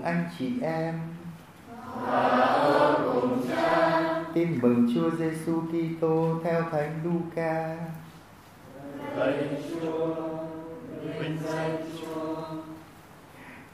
Cùng 0.00 0.06
anh 0.06 0.24
chị 0.38 0.52
em. 0.62 1.00
Tin 4.34 4.58
mừng 4.62 4.90
Chúa 4.94 5.10
Giêsu 5.10 5.60
Kitô 5.60 6.40
theo 6.44 6.62
Thánh 6.70 7.00
Luca. 7.04 7.76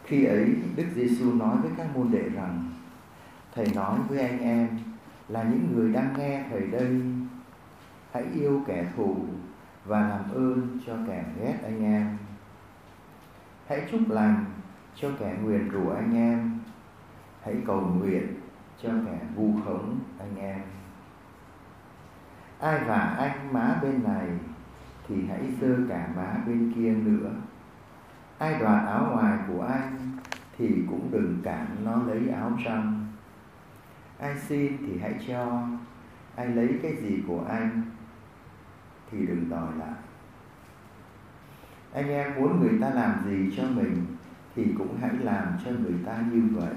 Khi 0.05 0.25
ấy 0.25 0.55
Đức 0.77 0.85
Giêsu 0.95 1.33
nói 1.35 1.57
với 1.63 1.71
các 1.77 1.97
môn 1.97 2.11
đệ 2.13 2.23
rằng: 2.35 2.71
Thầy 3.55 3.67
nói 3.75 3.99
với 4.09 4.19
anh 4.19 4.41
em 4.41 4.69
là 5.29 5.43
những 5.43 5.73
người 5.75 5.93
đang 5.93 6.15
nghe 6.19 6.45
thầy 6.51 6.61
đây, 6.61 7.01
hãy 8.13 8.25
yêu 8.35 8.63
kẻ 8.67 8.87
thù 8.97 9.17
và 9.85 10.01
làm 10.01 10.35
ơn 10.35 10.79
cho 10.87 10.93
kẻ 11.09 11.25
ghét 11.41 11.55
anh 11.65 11.85
em. 11.85 12.19
Hãy 13.67 13.83
chúc 13.91 14.01
lành 14.11 14.45
cho 14.97 15.11
kẻ 15.19 15.37
nguyền 15.43 15.71
rủa 15.71 15.95
anh 15.95 16.17
em. 16.17 16.61
Hãy 17.43 17.57
cầu 17.67 17.81
nguyện 17.81 18.35
cho 18.83 18.91
kẻ 19.07 19.19
vu 19.35 19.53
khống 19.65 19.99
anh 20.19 20.37
em. 20.37 20.61
Ai 22.61 22.85
vả 22.85 23.17
anh 23.19 23.53
má 23.53 23.79
bên 23.83 24.03
này, 24.05 24.29
thì 25.09 25.27
hãy 25.29 25.41
dơ 25.61 25.77
cả 25.89 26.09
má 26.17 26.37
bên 26.47 26.73
kia 26.75 26.91
nữa. 26.91 27.31
Ai 28.39 28.59
đoạt 28.61 28.87
áo 28.87 29.09
ngoài 29.13 29.39
của 29.49 29.63
anh, 29.63 30.17
thì 30.59 30.85
cũng 30.91 31.09
đừng 31.13 31.41
cản 31.43 31.67
nó 31.85 32.03
lấy 32.03 32.29
áo 32.29 32.53
trong 32.65 33.07
ai 34.19 34.39
xin 34.39 34.77
thì 34.79 34.99
hãy 34.99 35.15
cho, 35.29 35.63
ai 36.37 36.47
lấy 36.47 36.79
cái 36.83 36.97
gì 36.97 37.23
của 37.29 37.45
anh, 37.49 37.83
thì 39.11 39.27
đừng 39.27 39.51
đòi 39.51 39.69
lại. 39.79 39.95
Anh 41.93 42.09
em 42.09 42.35
muốn 42.35 42.61
người 42.61 42.79
ta 42.81 42.91
làm 42.91 43.25
gì 43.25 43.55
cho 43.57 43.63
mình 43.69 44.16
thì 44.57 44.75
cũng 44.79 44.97
hãy 45.01 45.11
làm 45.23 45.49
cho 45.65 45.71
người 45.71 45.95
ta 46.07 46.25
như 46.33 46.43
vậy. 46.53 46.75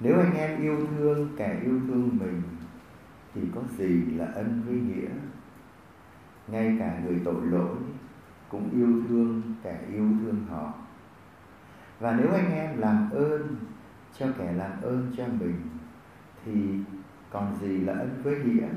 Nếu 0.00 0.18
anh 0.18 0.34
em 0.34 0.60
yêu 0.60 0.86
thương, 0.86 1.28
kẻ 1.36 1.60
yêu 1.64 1.80
thương 1.86 2.18
mình, 2.20 2.42
thì 3.34 3.40
có 3.54 3.60
gì 3.76 4.04
là 4.16 4.26
ân 4.34 4.62
với 4.66 4.74
nghĩa? 4.74 5.10
Ngay 6.48 6.76
cả 6.78 7.00
người 7.04 7.20
tội 7.24 7.46
lỗi 7.46 7.76
cũng 8.48 8.70
yêu 8.72 9.02
thương 9.08 9.42
kẻ 9.62 9.80
yêu 9.92 10.08
thương 10.20 10.46
họ. 10.50 10.74
Và 12.00 12.16
nếu 12.16 12.32
anh 12.32 12.52
em 12.52 12.78
làm 12.78 13.10
ơn 13.10 13.56
cho 14.18 14.26
kẻ 14.38 14.52
làm 14.52 14.72
ơn 14.82 15.12
cho 15.16 15.24
mình, 15.40 15.60
thì 16.44 16.52
còn 17.30 17.56
gì 17.60 17.80
là 17.80 17.92
ân 17.92 18.20
với 18.22 18.38
nghĩa? 18.38 18.68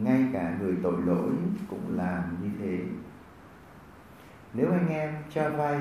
Ngay 0.00 0.26
cả 0.32 0.56
người 0.60 0.76
tội 0.82 1.02
lỗi 1.06 1.30
cũng 1.70 1.96
làm 1.96 2.22
như 2.42 2.48
thế. 2.58 2.84
Nếu 4.54 4.70
anh 4.70 4.88
em 4.88 5.14
cho 5.30 5.50
vay 5.50 5.80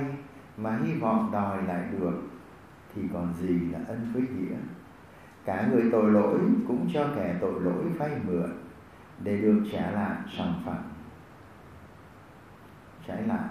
mà 0.62 0.80
hy 0.84 0.94
vọng 0.94 1.30
đòi 1.32 1.64
lại 1.64 1.88
được 1.92 2.22
thì 2.96 3.02
còn 3.14 3.34
gì 3.34 3.60
là 3.60 3.80
ân 3.88 4.12
với 4.14 4.22
nghĩa. 4.22 4.58
Cả 5.46 5.68
người 5.72 5.90
tội 5.92 6.12
lỗi 6.12 6.40
cũng 6.68 6.90
cho 6.94 7.08
kẻ 7.16 7.38
tội 7.42 7.62
lỗi 7.62 7.84
vay 7.98 8.12
mượn 8.28 8.52
để 9.24 9.42
được 9.42 9.64
trả 9.72 9.92
lại 9.92 10.18
sòng 10.38 10.62
phẳng. 10.66 10.84
Trái 13.08 13.24
lại, 13.28 13.50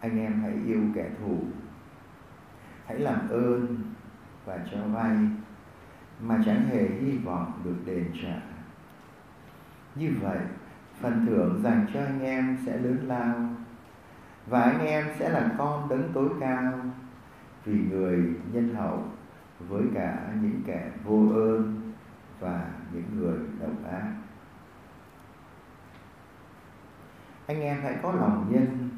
anh 0.00 0.18
em 0.18 0.40
hãy 0.42 0.52
yêu 0.66 0.80
kẻ 0.94 1.10
thù. 1.20 1.38
Hãy 2.86 2.98
làm 2.98 3.28
ơn 3.28 3.76
và 4.44 4.58
cho 4.72 4.78
vay 4.86 5.16
mà 6.20 6.42
chẳng 6.46 6.66
hề 6.66 6.88
hy 6.88 7.18
vọng 7.18 7.52
được 7.64 7.76
đền 7.86 8.06
trả. 8.22 8.40
Như 9.94 10.10
vậy, 10.20 10.38
phần 11.00 11.26
thưởng 11.26 11.60
dành 11.62 11.86
cho 11.94 12.00
anh 12.00 12.20
em 12.20 12.58
sẽ 12.66 12.78
lớn 12.78 12.98
lao 13.06 13.53
và 14.46 14.62
anh 14.62 14.86
em 14.86 15.06
sẽ 15.18 15.28
là 15.28 15.50
con 15.58 15.88
đấng 15.88 16.12
tối 16.12 16.28
cao 16.40 16.72
vì 17.64 17.80
người 17.90 18.34
nhân 18.52 18.74
hậu 18.74 19.04
với 19.68 19.82
cả 19.94 20.32
những 20.42 20.62
kẻ 20.66 20.90
vô 21.04 21.28
ơn 21.34 21.92
và 22.40 22.70
những 22.92 23.04
người 23.16 23.38
độc 23.60 23.92
ác. 23.92 24.12
Anh 27.46 27.60
em 27.60 27.78
hãy 27.82 27.96
có 28.02 28.12
lòng 28.12 28.46
nhân 28.50 28.88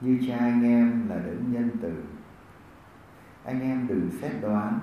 như 0.00 0.18
cha 0.28 0.36
anh 0.38 0.64
em 0.64 1.08
là 1.08 1.16
đấng 1.16 1.52
nhân 1.52 1.70
từ. 1.82 1.92
Anh 3.44 3.60
em 3.60 3.86
đừng 3.88 4.10
xét 4.20 4.32
đoán 4.42 4.78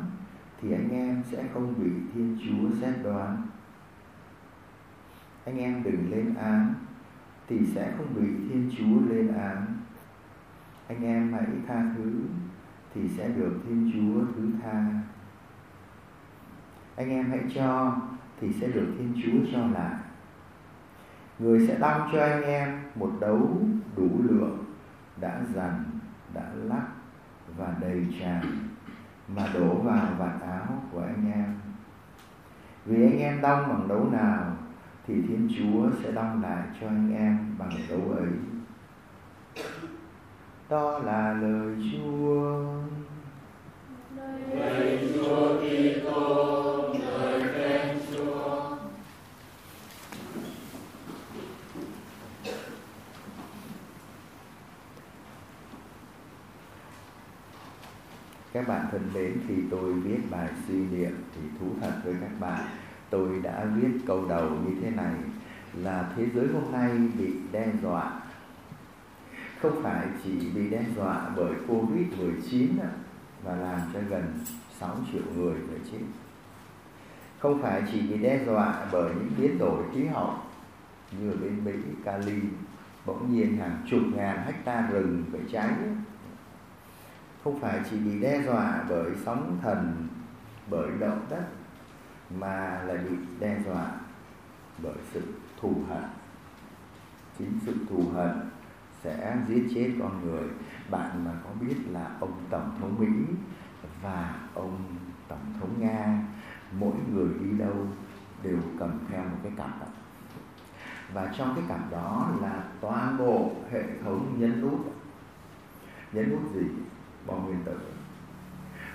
thì 0.62 0.72
anh 0.72 0.90
em 0.90 1.24
sẽ 1.31 1.44
không 1.53 1.74
bị 1.78 1.90
thiên 2.13 2.38
chúa 2.44 2.75
xét 2.81 2.96
đoán. 3.03 3.47
Anh 5.46 5.57
em 5.57 5.84
đừng 5.84 6.12
lên 6.12 6.36
án 6.36 6.74
thì 7.47 7.66
sẽ 7.66 7.94
không 7.97 8.16
bị 8.16 8.28
thiên 8.50 8.72
chúa 8.78 9.13
lên 9.13 9.34
án 9.34 9.76
anh 10.88 11.03
em 11.03 11.34
hãy 11.34 11.46
tha 11.68 11.84
thứ 11.98 12.14
thì 12.94 13.08
sẽ 13.18 13.30
được 13.30 13.53
thiên 13.64 13.92
chúa 13.94 14.34
thứ 14.36 14.50
tha. 14.64 14.86
Anh 16.96 17.09
em 17.09 17.30
hãy 17.30 17.40
cho 17.56 17.96
thì 18.42 18.53
sẽ 18.53 18.68
được 18.68 18.88
thiên 18.98 19.14
chúa 19.24 19.52
cho 19.52 19.68
lại. 19.68 19.96
Người 21.40 21.68
sẽ 21.68 21.80
đong 21.80 22.09
cho 22.12 22.22
anh 22.22 22.44
em 22.44 22.80
một 22.96 23.12
đấu 23.20 23.58
đủ 23.96 24.09
lượng 24.24 24.66
đã 25.22 25.42
dằn, 25.53 25.84
đã 26.34 26.52
lắc 26.56 26.88
và 27.58 27.75
đầy 27.81 28.08
tràn 28.19 28.42
mà 29.36 29.44
đổ 29.54 29.75
vào 29.75 30.08
vạt 30.18 30.42
áo 30.42 30.84
của 30.92 31.02
anh 31.02 31.31
em. 31.34 31.56
Vì 32.86 33.04
anh 33.04 33.19
em 33.19 33.42
đong 33.42 33.68
bằng 33.68 33.88
đấu 33.88 34.09
nào 34.12 34.56
thì 35.08 35.22
thiên 35.28 35.50
chúa 35.58 35.90
sẽ 36.04 36.12
đong 36.12 36.42
lại 36.42 36.63
cho 36.81 36.88
anh 36.88 37.13
em 37.16 37.56
bằng 37.57 37.72
đấu 37.90 38.12
ấy 38.12 38.30
đó 40.69 41.00
là 41.06 41.34
lời 41.42 41.75
Chúa. 41.92 42.66
Lời 44.60 45.10
Chúa 45.14 45.58
Kitô, 45.60 46.94
lời 47.00 47.42
khen 47.54 47.98
Chúa. 48.12 48.78
Các 58.54 58.68
bạn 58.68 58.88
thân 58.92 59.02
mến, 59.14 59.38
khi 59.48 59.54
tôi 59.72 59.94
viết 59.94 60.19
bài 60.31 60.50
suy 60.68 60.75
niệm 60.75 61.24
thì 61.36 61.42
thú 61.60 61.66
thật 61.81 61.92
với 62.04 62.16
các 62.22 62.31
bạn, 62.40 62.66
tôi 63.10 63.40
đã 63.44 63.66
viết 63.75 63.92
câu 64.08 64.25
đầu 64.30 64.50
như 64.50 64.75
thế 64.81 64.90
này 64.90 65.14
là 65.74 66.14
thế 66.16 66.25
giới 66.36 66.48
hôm 66.48 66.72
nay 66.72 66.98
bị 67.18 67.34
đe 67.52 67.68
dọa 67.84 68.12
không 69.62 69.83
phải 69.83 70.07
chỉ 70.24 70.50
bị 70.56 70.69
đe 70.69 70.83
dọa 70.95 71.30
bởi 71.36 71.54
Covid-19 71.68 72.68
và 73.44 73.56
làm 73.56 73.80
cho 73.94 74.00
gần 74.09 74.39
6 74.80 74.95
triệu 75.12 75.21
người 75.36 75.56
phải 75.69 75.80
chết. 75.92 76.00
Không 77.39 77.62
phải 77.62 77.83
chỉ 77.92 78.01
bị 78.01 78.18
đe 78.18 78.45
dọa 78.45 78.86
bởi 78.92 79.15
những 79.15 79.31
biến 79.38 79.57
đổi 79.57 79.83
khí 79.94 80.06
hậu 80.06 80.33
như 81.19 81.31
ở 81.31 81.38
bên 81.38 81.65
Mỹ, 81.65 81.74
Cali, 82.04 82.42
bỗng 83.06 83.36
nhiên 83.36 83.57
hàng 83.57 83.86
chục 83.89 84.01
ngàn 84.15 84.44
hecta 84.45 84.88
rừng 84.92 85.25
phải 85.31 85.42
cháy. 85.51 85.74
Không 87.44 87.59
phải 87.59 87.80
chỉ 87.89 87.98
bị 87.98 88.19
đe 88.19 88.42
dọa 88.42 88.83
bởi 88.89 89.12
sóng 89.25 89.57
thần, 89.62 90.07
bởi 90.69 90.89
động 91.00 91.25
đất, 91.30 91.44
mà 92.39 92.83
là 92.83 92.94
bị 92.94 93.15
đe 93.39 93.59
dọa 93.65 93.92
bởi 94.83 94.95
sự 95.13 95.21
thù 95.62 95.74
hận. 95.89 96.04
Chính 97.39 97.59
sự 97.65 97.74
thù 97.89 98.04
hận 98.15 98.46
sẽ 99.03 99.38
giết 99.47 99.63
chết 99.75 99.91
con 99.99 100.21
người. 100.25 100.44
Bạn 100.89 101.25
mà 101.25 101.31
có 101.44 101.49
biết 101.61 101.75
là 101.91 102.07
ông 102.19 102.33
tổng 102.49 102.71
thống 102.79 102.95
mỹ 102.99 103.35
và 104.03 104.35
ông 104.53 104.77
tổng 105.27 105.53
thống 105.59 105.73
nga, 105.79 106.23
mỗi 106.79 106.94
người 107.13 107.29
đi 107.39 107.57
đâu 107.57 107.88
đều 108.44 108.57
cầm 108.79 108.99
theo 109.09 109.23
một 109.23 109.38
cái 109.44 109.51
cặp 109.57 109.69
và 111.13 111.33
trong 111.38 111.53
cái 111.55 111.63
cặp 111.69 111.91
đó 111.91 112.29
là 112.41 112.63
toàn 112.81 113.17
bộ 113.17 113.51
hệ 113.71 113.83
thống 114.03 114.35
nhấn 114.39 114.61
nút 114.61 114.94
nhấn 116.11 116.31
nút 116.31 116.53
gì? 116.53 116.61
Bom 117.25 117.45
nguyên 117.45 117.63
tử. 117.65 117.79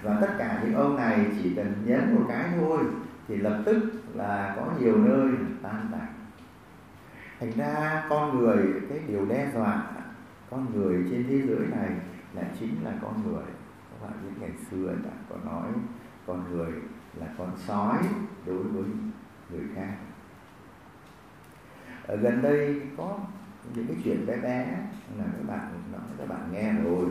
Và 0.03 0.19
tất 0.21 0.35
cả 0.39 0.63
những 0.65 0.75
ông 0.75 0.97
này 0.97 1.27
chỉ 1.43 1.55
cần 1.57 1.75
nhấn 1.85 2.15
một 2.15 2.25
cái 2.29 2.49
thôi 2.61 2.79
thì 3.29 3.37
lập 3.37 3.63
tức 3.67 3.93
là 4.15 4.55
có 4.57 4.67
nhiều 4.81 4.99
nơi 4.99 5.29
tan 5.63 5.89
tành 5.93 6.13
thành 7.43 7.53
ra 7.57 8.05
con 8.09 8.39
người, 8.39 8.67
cái 8.89 8.99
điều 9.09 9.25
đe 9.25 9.51
dọa, 9.55 9.83
con 10.51 10.67
người 10.75 11.07
trên 11.11 11.27
thế 11.29 11.43
giới 11.43 11.67
này 11.67 11.91
là 12.35 12.43
chính 12.61 12.85
là 12.85 12.93
con 13.03 13.15
người. 13.25 13.45
Các 13.91 14.07
bạn 14.07 14.13
biết 14.23 14.31
ngày 14.41 14.51
xưa 14.71 14.95
đã 15.05 15.11
có 15.31 15.37
nói, 15.45 15.69
con 16.27 16.45
người 16.51 16.73
là 17.15 17.27
con 17.39 17.51
sói 17.67 17.99
đối 18.47 18.63
với 18.63 18.85
người 19.51 19.63
khác. 19.75 19.97
Ở 22.07 22.17
gần 22.17 22.43
đây 22.43 22.83
có 22.97 23.19
những 23.75 23.87
cái 23.87 23.97
chuyện 24.05 24.27
bé 24.27 24.37
bé 24.37 24.67
là 25.19 25.25
các 25.25 25.49
bạn 25.49 25.73
nói 25.93 26.01
các 26.19 26.29
bạn 26.29 26.49
nghe 26.53 26.73
rồi. 26.73 27.07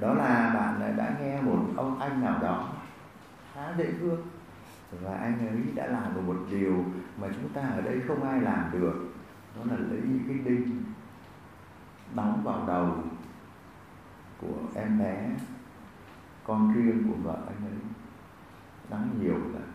Đó 0.00 0.14
là 0.14 0.52
bạn 0.54 0.96
đã 0.96 1.16
nghe 1.20 1.40
một 1.42 1.58
ông 1.76 2.00
anh 2.00 2.20
nào 2.20 2.38
đó 2.42 2.68
khá 3.54 3.74
dễ 3.78 3.92
thương. 4.00 4.26
Và 5.02 5.14
anh 5.16 5.48
ấy 5.48 5.74
đã 5.74 5.86
làm 5.86 6.14
được 6.14 6.20
một 6.26 6.36
điều 6.50 6.84
mà 7.20 7.28
chúng 7.34 7.48
ta 7.48 7.62
ở 7.62 7.80
đây 7.80 8.00
không 8.08 8.22
ai 8.22 8.40
làm 8.40 8.64
được 8.72 9.05
đó 9.56 9.62
là 9.64 9.76
lấy 9.76 10.00
những 10.04 10.24
cái 10.28 10.38
đinh 10.38 10.84
đóng 12.14 12.42
vào 12.44 12.64
đầu 12.66 13.04
của 14.40 14.58
em 14.74 14.98
bé, 14.98 15.30
con 16.44 16.72
riêng 16.74 17.08
của 17.08 17.16
vợ 17.22 17.38
anh 17.46 17.66
ấy. 17.66 17.78
Đóng 18.88 19.18
nhiều 19.20 19.34
lần. 19.34 19.72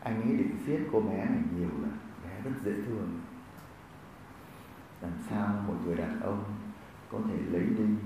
Anh 0.00 0.22
ấy 0.22 0.36
định 0.36 0.56
giết 0.66 0.88
cô 0.92 1.00
bé 1.00 1.16
này 1.16 1.42
nhiều 1.56 1.68
lần. 1.82 1.98
Bé 2.24 2.40
rất 2.44 2.50
dễ 2.64 2.72
thương. 2.86 3.20
Làm 5.00 5.12
sao 5.30 5.64
một 5.66 5.74
người 5.84 5.96
đàn 5.96 6.20
ông 6.20 6.44
có 7.12 7.18
thể 7.28 7.36
lấy 7.50 7.62
đinh 7.62 7.96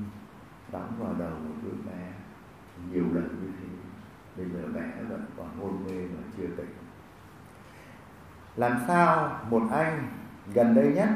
đóng 0.73 0.93
vào 0.99 1.15
đầu 1.19 1.31
một 1.31 1.55
đứa 1.63 1.91
bé 1.93 2.13
nhiều 2.91 3.05
lần 3.13 3.29
như 3.43 3.51
thế? 3.61 3.69
Bây 4.37 4.51
giờ 4.51 4.69
bé 4.75 5.03
vẫn 5.09 5.25
còn 5.37 5.59
hôn 5.59 5.85
mê 5.87 6.07
và 6.07 6.23
chưa 6.37 6.47
tỉnh. 6.57 6.75
Làm 8.57 8.79
sao 8.87 9.41
một 9.51 9.63
anh 9.73 10.09
gần 10.55 10.75
đây 10.75 10.93
nhất, 10.93 11.09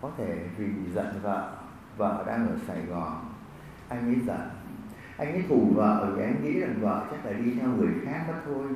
có 0.00 0.10
thể 0.16 0.48
vì 0.56 0.66
giận 0.94 1.20
vợ 1.22 1.56
vợ 1.96 2.24
đang 2.26 2.48
ở 2.48 2.56
Sài 2.66 2.86
Gòn. 2.86 3.34
Anh 3.88 4.06
ấy 4.06 4.20
giận. 4.26 4.50
Anh 5.16 5.32
ấy 5.32 5.44
thủ 5.48 5.72
vợ 5.74 6.12
vì 6.16 6.22
anh 6.22 6.44
nghĩ 6.44 6.60
rằng 6.60 6.80
vợ 6.80 7.06
chắc 7.10 7.24
là 7.24 7.32
đi 7.32 7.54
theo 7.54 7.68
người 7.68 7.94
khác 8.04 8.24
đó 8.28 8.34
thôi. 8.44 8.68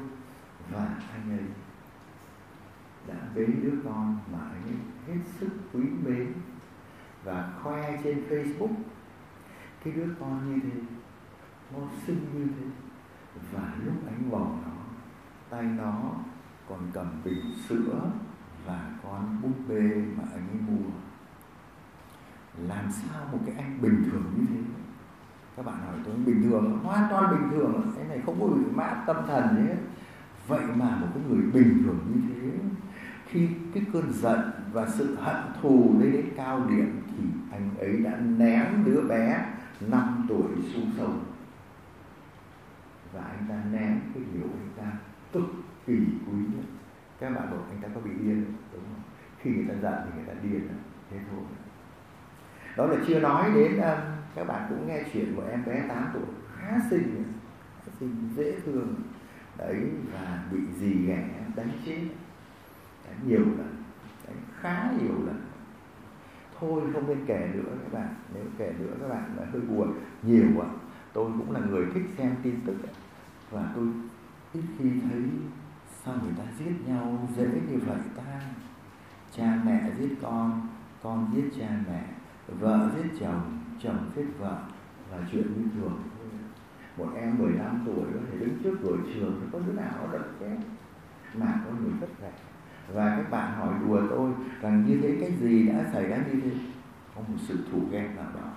Và 0.73 0.89
anh 1.13 1.39
ấy 1.39 1.45
đã 3.09 3.15
bế 3.35 3.47
đứa 3.47 3.73
con 3.85 4.19
mà 4.33 4.39
anh 4.39 4.63
ấy 4.63 4.77
hết 5.07 5.21
sức 5.41 5.49
quý 5.73 5.83
mến 6.05 6.33
và 7.25 7.53
khoe 7.63 8.01
trên 8.05 8.25
Facebook. 8.29 8.75
Cái 9.85 9.95
đứa 9.95 10.07
con 10.21 10.55
như 10.55 10.61
thế, 10.63 10.81
nó 11.73 11.79
xinh 12.07 12.27
như 12.35 12.47
thế. 12.47 12.67
Và 13.53 13.73
lúc 13.85 13.95
anh 14.07 14.31
vòng 14.31 14.63
nó, 14.67 14.83
tay 15.51 15.63
nó 15.63 16.13
còn 16.69 16.79
cầm 16.93 17.07
bình 17.25 17.55
sữa 17.69 18.01
và 18.67 18.91
con 19.03 19.39
búp 19.43 19.55
bê 19.69 19.95
mà 20.17 20.25
anh 20.33 20.49
ấy 20.49 20.61
mua. 20.69 20.91
Làm 22.69 22.85
sao 22.91 23.27
một 23.33 23.39
cái 23.47 23.55
anh 23.59 23.83
bình 23.83 24.05
thường 24.11 24.23
như 24.37 24.45
thế? 24.51 24.61
Các 25.57 25.67
bạn 25.67 25.77
hỏi 25.87 25.95
tôi, 26.05 26.15
bình 26.27 26.43
thường, 26.43 26.81
hoàn 26.83 27.07
toàn 27.11 27.31
bình 27.31 27.51
thường. 27.51 27.93
Cái 27.97 28.05
này 28.09 28.21
không 28.27 28.41
có 28.41 28.47
bị 28.47 28.65
mã 28.75 29.05
tâm 29.07 29.17
thần 29.27 29.57
gì 29.57 29.73
vậy 30.49 30.65
mà 30.77 30.97
một 30.97 31.07
cái 31.15 31.23
người 31.29 31.43
bình 31.53 31.83
thường 31.85 31.99
như 32.15 32.21
thế, 32.29 32.51
khi 33.27 33.49
cái 33.75 33.85
cơn 33.93 34.13
giận 34.13 34.51
và 34.73 34.87
sự 34.87 35.17
hận 35.21 35.37
thù 35.63 35.97
lên 36.01 36.13
đến 36.13 36.27
cao 36.37 36.67
điểm 36.69 37.03
thì 37.09 37.25
anh 37.53 37.71
ấy 37.79 37.97
đã 37.97 38.17
ném 38.21 38.85
đứa 38.85 39.01
bé 39.09 39.47
5 39.81 40.27
tuổi 40.29 40.49
xuống 40.73 40.91
sông. 40.97 41.25
Và 43.13 43.21
anh 43.21 43.47
ta 43.49 43.63
ném 43.73 44.01
cái 44.15 44.23
điều 44.35 44.43
anh 44.43 44.71
ta 44.77 44.93
cực 45.33 45.55
kỳ 45.87 45.97
quý 45.97 46.39
nhất 46.55 46.65
các 47.21 47.31
bạn 47.31 47.51
bảo 47.51 47.65
anh 47.69 47.79
ta 47.83 47.89
có 47.95 48.01
bị 48.01 48.11
điên 48.11 48.45
đúng 48.73 48.83
không? 48.83 49.03
Khi 49.39 49.51
người 49.51 49.65
ta 49.69 49.75
giận 49.83 49.95
thì 50.05 50.11
người 50.17 50.35
ta 50.35 50.41
điên 50.43 50.69
à? 50.69 50.79
thế 51.11 51.17
thôi. 51.31 51.41
Đó 52.77 52.87
là 52.87 52.97
chưa 53.07 53.21
nói 53.21 53.51
đến 53.55 53.79
ờ, 53.79 54.17
các 54.35 54.45
bạn 54.45 54.67
cũng 54.69 54.89
nghe 54.89 55.03
chuyện 55.13 55.37
của 55.37 55.43
em 55.51 55.65
bé 55.65 55.85
8 55.89 56.11
tuổi, 56.15 56.23
khá 56.57 56.79
xinh 56.91 57.25
à? 57.25 57.27
khá 57.85 57.93
xinh, 58.01 58.31
dễ 58.37 58.61
thương. 58.61 58.95
Đấy, 59.59 59.77
và 60.13 60.45
bị 60.53 60.59
gì 60.79 61.07
ghẻ 61.07 61.29
đánh 61.57 61.71
chết. 61.87 62.01
Đánh 63.05 63.29
nhiều 63.29 63.41
lần. 63.41 63.83
Đánh 64.27 64.37
khá 64.61 64.91
nhiều 65.01 65.27
lần. 65.27 65.41
Thôi, 66.61 66.83
không 66.93 67.09
nên 67.09 67.27
kể 67.27 67.51
nữa 67.55 67.77
các 67.83 67.93
bạn. 67.93 68.15
Nếu 68.35 68.45
kể 68.59 68.73
nữa 68.79 68.95
các 69.01 69.09
bạn 69.09 69.37
là 69.37 69.47
hơi 69.53 69.61
buồn, 69.61 69.95
nhiều 70.23 70.61
ạ 70.63 70.69
tôi 71.17 71.31
cũng 71.39 71.53
là 71.53 71.61
người 71.61 71.87
thích 71.95 72.05
xem 72.19 72.35
tin 72.43 72.61
tức 72.67 72.77
và 73.51 73.73
tôi 73.75 73.87
ít 74.53 74.63
khi 74.79 74.91
thấy 75.11 75.23
sao 76.07 76.15
người 76.23 76.33
ta 76.39 76.45
giết 76.59 76.73
nhau 76.87 77.29
dễ 77.37 77.45
như 77.45 77.79
vậy 77.87 77.99
ta? 78.17 78.41
Cha 79.37 79.59
mẹ 79.65 79.91
giết 79.99 80.17
con 80.23 80.69
con 81.03 81.33
giết 81.35 81.51
cha 81.61 81.69
mẹ, 81.89 82.05
vợ 82.49 82.91
giết 82.97 83.11
chồng 83.21 83.59
chồng 83.83 84.11
giết 84.17 84.27
vợ. 84.39 84.59
Là 85.11 85.19
chuyện 85.33 85.43
bình 85.43 85.69
thường 85.75 86.03
một 86.97 87.09
em 87.17 87.39
15 87.39 87.83
tuổi 87.87 88.05
có 88.15 88.21
thể 88.31 88.39
đứng 88.39 88.59
trước 88.63 88.77
cửa 88.83 88.97
trường 89.15 89.41
thì 89.41 89.47
có 89.53 89.59
đứa 89.67 89.73
nào 89.73 89.93
nó 90.01 90.13
đập 90.13 90.27
chết. 90.41 90.57
Mà 91.35 91.61
có 91.65 91.71
người 91.81 91.93
rất 92.01 92.09
rẻ 92.21 92.33
và 92.95 93.17
các 93.17 93.31
bạn 93.31 93.53
hỏi 93.53 93.75
đùa 93.81 94.03
tôi 94.11 94.31
rằng 94.61 94.85
như 94.87 94.99
thế 95.03 95.17
cái 95.21 95.33
gì 95.41 95.69
đã 95.69 95.85
xảy 95.93 96.09
ra 96.09 96.17
như 96.17 96.41
thế? 96.41 96.51
Có 97.15 97.21
một 97.29 97.39
sự 97.39 97.59
thù 97.73 97.81
ghét 97.91 98.09
nào 98.17 98.31
đó. 98.35 98.51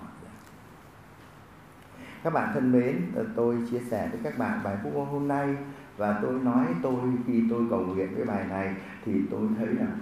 Các 2.22 2.32
bạn 2.32 2.50
thân 2.54 2.72
mến, 2.72 3.12
tôi 3.36 3.58
chia 3.70 3.80
sẻ 3.80 4.08
với 4.08 4.20
các 4.22 4.38
bạn 4.38 4.60
bài 4.64 4.76
phúc 4.82 4.92
hôm 5.10 5.28
nay 5.28 5.56
và 6.00 6.18
tôi 6.22 6.32
nói 6.32 6.66
tôi 6.82 7.00
khi 7.26 7.42
tôi 7.50 7.66
cầu 7.70 7.80
nguyện 7.80 8.08
cái 8.16 8.24
bài 8.24 8.46
này 8.48 8.74
thì 9.04 9.12
tôi 9.30 9.48
thấy 9.58 9.66
rằng 9.66 9.98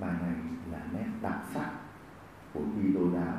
bài 0.00 0.12
này 0.22 0.34
là 0.72 0.78
nét 0.92 1.06
đặc 1.22 1.38
sắc 1.54 1.70
của 2.54 2.60
khi 2.74 2.88
tôi 2.94 3.04
giáo 3.14 3.36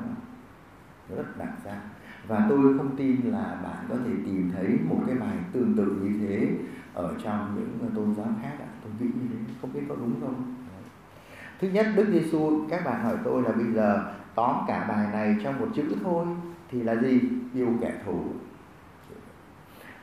rất 1.18 1.38
đặc 1.38 1.54
sắc. 1.64 1.82
Và 2.28 2.46
tôi 2.50 2.78
không 2.78 2.96
tin 2.98 3.22
là 3.32 3.60
bạn 3.64 3.86
có 3.90 3.96
thể 3.96 4.12
tìm 4.26 4.52
thấy 4.56 4.80
một 4.90 5.02
cái 5.08 5.16
bài 5.16 5.38
tương 5.54 5.74
tự 5.78 5.86
như 5.86 6.20
thế 6.20 6.50
ở 6.94 7.14
trong 7.24 7.56
những 7.56 7.92
tôn 7.96 8.16
giáo 8.16 8.28
khác 8.42 8.54
ạ. 8.60 8.70
Tôi 8.84 8.92
nghĩ 9.00 9.06
như 9.06 9.28
thế, 9.32 9.54
không 9.62 9.74
biết 9.74 9.82
có 9.90 9.96
đúng 9.96 10.22
không? 10.22 10.56
Thứ 11.60 11.68
nhất, 11.68 11.88
đức 11.96 12.08
giêsu 12.12 12.68
các 12.70 12.86
bạn 12.86 13.04
hỏi 13.04 13.16
tôi 13.24 13.44
là 13.44 13.52
bây 13.52 13.74
giờ 13.74 14.14
tóm 14.36 14.56
cả 14.68 14.86
bài 14.90 15.08
này 15.12 15.38
trong 15.44 15.60
một 15.60 15.68
chữ 15.76 15.84
thôi 16.04 16.26
thì 16.72 16.84
là 16.84 16.96
gì? 16.96 17.22
Yêu 17.54 17.70
kẻ 17.82 17.94
thù 18.06 18.24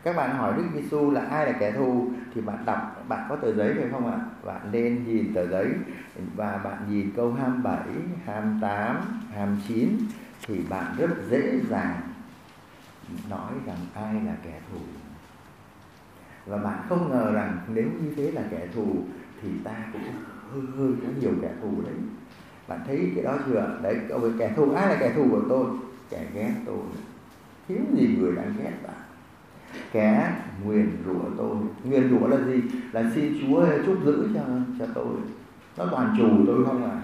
các 0.04 0.16
bạn 0.16 0.36
hỏi 0.36 0.54
Đức 0.56 0.64
Giêsu 0.74 1.10
là 1.10 1.20
ai 1.20 1.46
là 1.46 1.52
kẻ 1.52 1.72
thù 1.72 2.08
thì 2.34 2.40
bạn 2.40 2.64
đọc 2.66 3.04
bạn 3.08 3.26
có 3.28 3.36
tờ 3.36 3.54
giấy 3.54 3.74
phải 3.74 3.90
không 3.90 4.06
ạ? 4.12 4.18
Bạn 4.44 4.72
nên 4.72 5.04
nhìn 5.04 5.34
tờ 5.34 5.46
giấy 5.46 5.68
và 6.36 6.56
bạn 6.56 6.78
nhìn 6.90 7.10
câu 7.16 7.32
27, 7.32 7.78
28, 8.26 8.96
29 9.34 9.88
thì 10.46 10.60
bạn 10.68 10.94
rất 10.98 11.10
dễ 11.30 11.60
dàng 11.68 12.00
nói 13.30 13.52
rằng 13.66 13.76
ai 13.94 14.14
là 14.14 14.32
kẻ 14.44 14.60
thù. 14.72 14.78
Và 16.46 16.56
bạn 16.56 16.78
không 16.88 17.10
ngờ 17.10 17.32
rằng 17.34 17.58
nếu 17.68 17.84
như 17.84 18.14
thế 18.16 18.30
là 18.30 18.42
kẻ 18.50 18.66
thù 18.74 18.96
thì 19.42 19.48
ta 19.64 19.74
cũng 19.92 20.02
hơi 20.52 20.62
hơi 20.76 20.92
có 21.02 21.08
nhiều 21.20 21.32
kẻ 21.42 21.50
thù 21.62 21.82
đấy. 21.84 21.94
Bạn 22.68 22.80
thấy 22.86 23.12
cái 23.14 23.24
đó 23.24 23.38
chưa? 23.46 23.78
Đấy, 23.82 23.96
kẻ 24.38 24.52
thù 24.56 24.72
ai 24.72 24.88
là 24.88 24.96
kẻ 25.00 25.12
thù 25.16 25.26
của 25.30 25.42
tôi? 25.48 25.66
Kẻ 26.10 26.26
ghét 26.34 26.54
tôi. 26.66 26.78
Thiếu 27.68 27.78
gì 27.94 28.16
người 28.18 28.36
đang 28.36 28.52
ghét 28.58 28.72
bạn 28.82 29.01
kẻ 29.92 30.36
nguyền 30.64 30.90
rủa 31.06 31.36
tôi. 31.38 31.56
Nguyền 31.84 32.10
rủa 32.10 32.26
là 32.26 32.36
gì? 32.46 32.62
Là 32.92 33.10
xin 33.14 33.38
chúa 33.40 33.66
chúc 33.86 34.04
giữ 34.04 34.28
cho 34.34 34.42
cho 34.78 34.86
tôi? 34.94 35.14
Nó 35.76 35.86
toàn 35.90 36.14
chủ 36.18 36.28
tôi 36.46 36.64
không 36.64 36.90
à? 36.90 37.00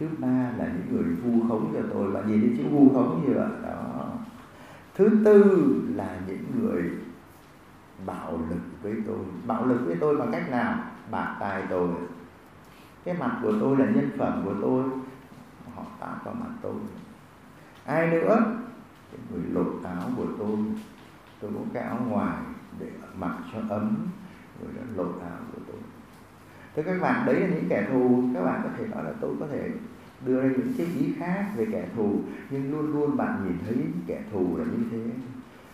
Thứ 0.00 0.08
ba 0.18 0.50
là 0.58 0.66
những 0.66 0.86
người 0.92 1.04
vu 1.04 1.48
khống 1.48 1.72
cho 1.74 1.80
tôi. 1.92 2.12
Bạn 2.12 2.28
nhìn 2.28 2.40
thấy 2.40 2.50
chữ 2.58 2.68
vu 2.70 2.90
khống 2.94 3.24
như 3.26 3.34
vậy? 3.34 3.48
Đó. 3.62 4.04
Thứ 4.94 5.10
tư 5.24 5.74
là 5.94 6.18
những 6.26 6.44
người 6.60 6.90
bạo 8.06 8.38
lực 8.50 8.60
với 8.82 8.94
tôi. 9.06 9.18
Bạo 9.46 9.66
lực 9.66 9.78
với 9.86 9.96
tôi 10.00 10.16
bằng 10.16 10.32
cách 10.32 10.50
nào? 10.50 10.78
Bạc 11.10 11.36
tài 11.40 11.62
tôi. 11.70 11.88
Cái 13.04 13.14
mặt 13.18 13.38
của 13.42 13.52
tôi 13.60 13.76
là 13.76 13.86
nhân 13.86 14.10
phẩm 14.18 14.42
của 14.44 14.54
tôi. 14.62 14.84
Họ 15.74 15.82
tạo 16.00 16.16
vào 16.24 16.34
mặt 16.34 16.50
tôi. 16.62 16.74
Ai 17.86 18.10
nữa? 18.10 18.36
Cái 19.12 19.20
người 19.30 19.42
lột 19.52 19.80
áo 19.84 20.10
của 20.16 20.26
tôi 20.38 20.58
tôi 21.42 21.50
có 21.54 21.60
cái 21.74 21.82
áo 21.82 21.98
ngoài 22.08 22.36
để 22.80 22.86
mặc 23.18 23.34
cho 23.52 23.58
ấm, 23.68 23.96
rồi 24.60 24.70
đã 24.76 24.82
lột 24.96 25.20
áo 25.20 25.38
của 25.52 25.60
tôi. 25.66 25.76
Thế 26.74 26.82
các 26.82 27.00
bạn 27.00 27.26
đấy 27.26 27.40
là 27.40 27.46
những 27.46 27.68
kẻ 27.68 27.86
thù, 27.92 28.22
các 28.34 28.44
bạn 28.44 28.60
có 28.64 28.68
thể 28.78 28.84
nói 28.86 29.04
là 29.04 29.12
tôi 29.20 29.34
có 29.40 29.46
thể 29.46 29.70
đưa 30.26 30.42
ra 30.42 30.48
những 30.48 30.72
cái 30.78 30.86
ý 30.86 31.12
khác 31.18 31.46
về 31.56 31.66
kẻ 31.72 31.88
thù, 31.96 32.20
nhưng 32.50 32.72
luôn 32.72 32.92
luôn 32.92 33.16
bạn 33.16 33.44
nhìn 33.44 33.58
thấy 33.66 33.76
kẻ 34.06 34.22
thù 34.32 34.56
là 34.56 34.64
như 34.64 34.84
thế. 34.90 34.98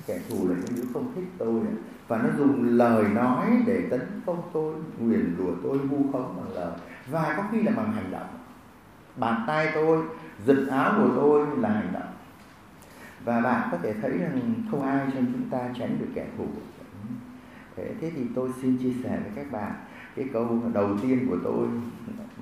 Kẻ 0.07 0.21
thù 0.29 0.49
là 0.49 0.55
những 0.55 0.77
đứa 0.77 0.89
không 0.93 1.13
thích 1.15 1.29
tôi 1.39 1.61
và 2.09 2.19
nó 2.23 2.29
dùng 2.39 2.65
lời 2.65 3.05
nói 3.15 3.63
để 3.67 3.87
tấn 3.91 4.01
công 4.27 4.43
tôi, 4.53 4.75
nguyền 4.99 5.37
rủa 5.39 5.53
tôi, 5.63 5.79
vu 5.79 6.13
khống 6.13 6.37
bằng 6.37 6.55
lời. 6.55 6.73
Và 7.11 7.35
có 7.37 7.45
khi 7.53 7.63
là 7.63 7.73
bằng 7.77 7.93
hành 7.93 8.11
động. 8.11 8.29
Bàn 9.17 9.45
tay 9.47 9.69
tôi, 9.75 10.05
giật 10.47 10.67
áo 10.71 10.93
của 10.97 11.11
tôi 11.17 11.47
là 11.57 11.69
hành 11.69 11.93
động 11.93 12.13
và 13.29 13.41
bạn 13.41 13.69
có 13.73 13.79
thể 13.83 13.95
thấy 14.03 14.19
rằng 14.19 14.55
không 14.71 14.83
ai 14.83 15.07
trong 15.15 15.27
chúng 15.33 15.51
ta 15.51 15.59
tránh 15.79 15.99
được 16.01 16.07
kẻ 16.15 16.27
thù. 16.39 16.45
Thế, 17.77 17.95
thế 18.01 18.13
thì 18.17 18.23
tôi 18.35 18.51
xin 18.63 18.79
chia 18.79 18.93
sẻ 19.03 19.19
với 19.23 19.33
các 19.37 19.53
bạn 19.53 19.73
cái 20.17 20.29
câu 20.33 20.63
đầu 20.73 20.97
tiên 21.03 21.27
của 21.31 21.37
tôi 21.45 21.67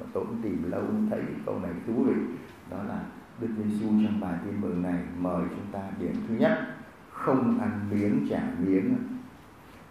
mà 0.01 0.07
tôi 0.13 0.25
cũng 0.25 0.43
tìm 0.43 0.71
lâu 0.71 0.83
thấy 1.11 1.21
câu 1.47 1.59
này 1.59 1.71
thú 1.87 1.93
vị. 1.93 2.15
Đó 2.71 2.77
là 2.89 3.01
Đức 3.41 3.49
Giêsu 3.57 3.87
trong 3.87 4.21
bài 4.21 4.35
tin 4.45 4.61
mừng 4.61 4.83
này 4.83 5.03
mời 5.19 5.43
chúng 5.51 5.73
ta 5.73 5.81
điểm 6.01 6.15
thứ 6.29 6.35
nhất 6.35 6.59
không 7.11 7.61
ăn 7.61 7.91
miếng 7.91 8.27
trả 8.31 8.41
miếng. 8.59 8.95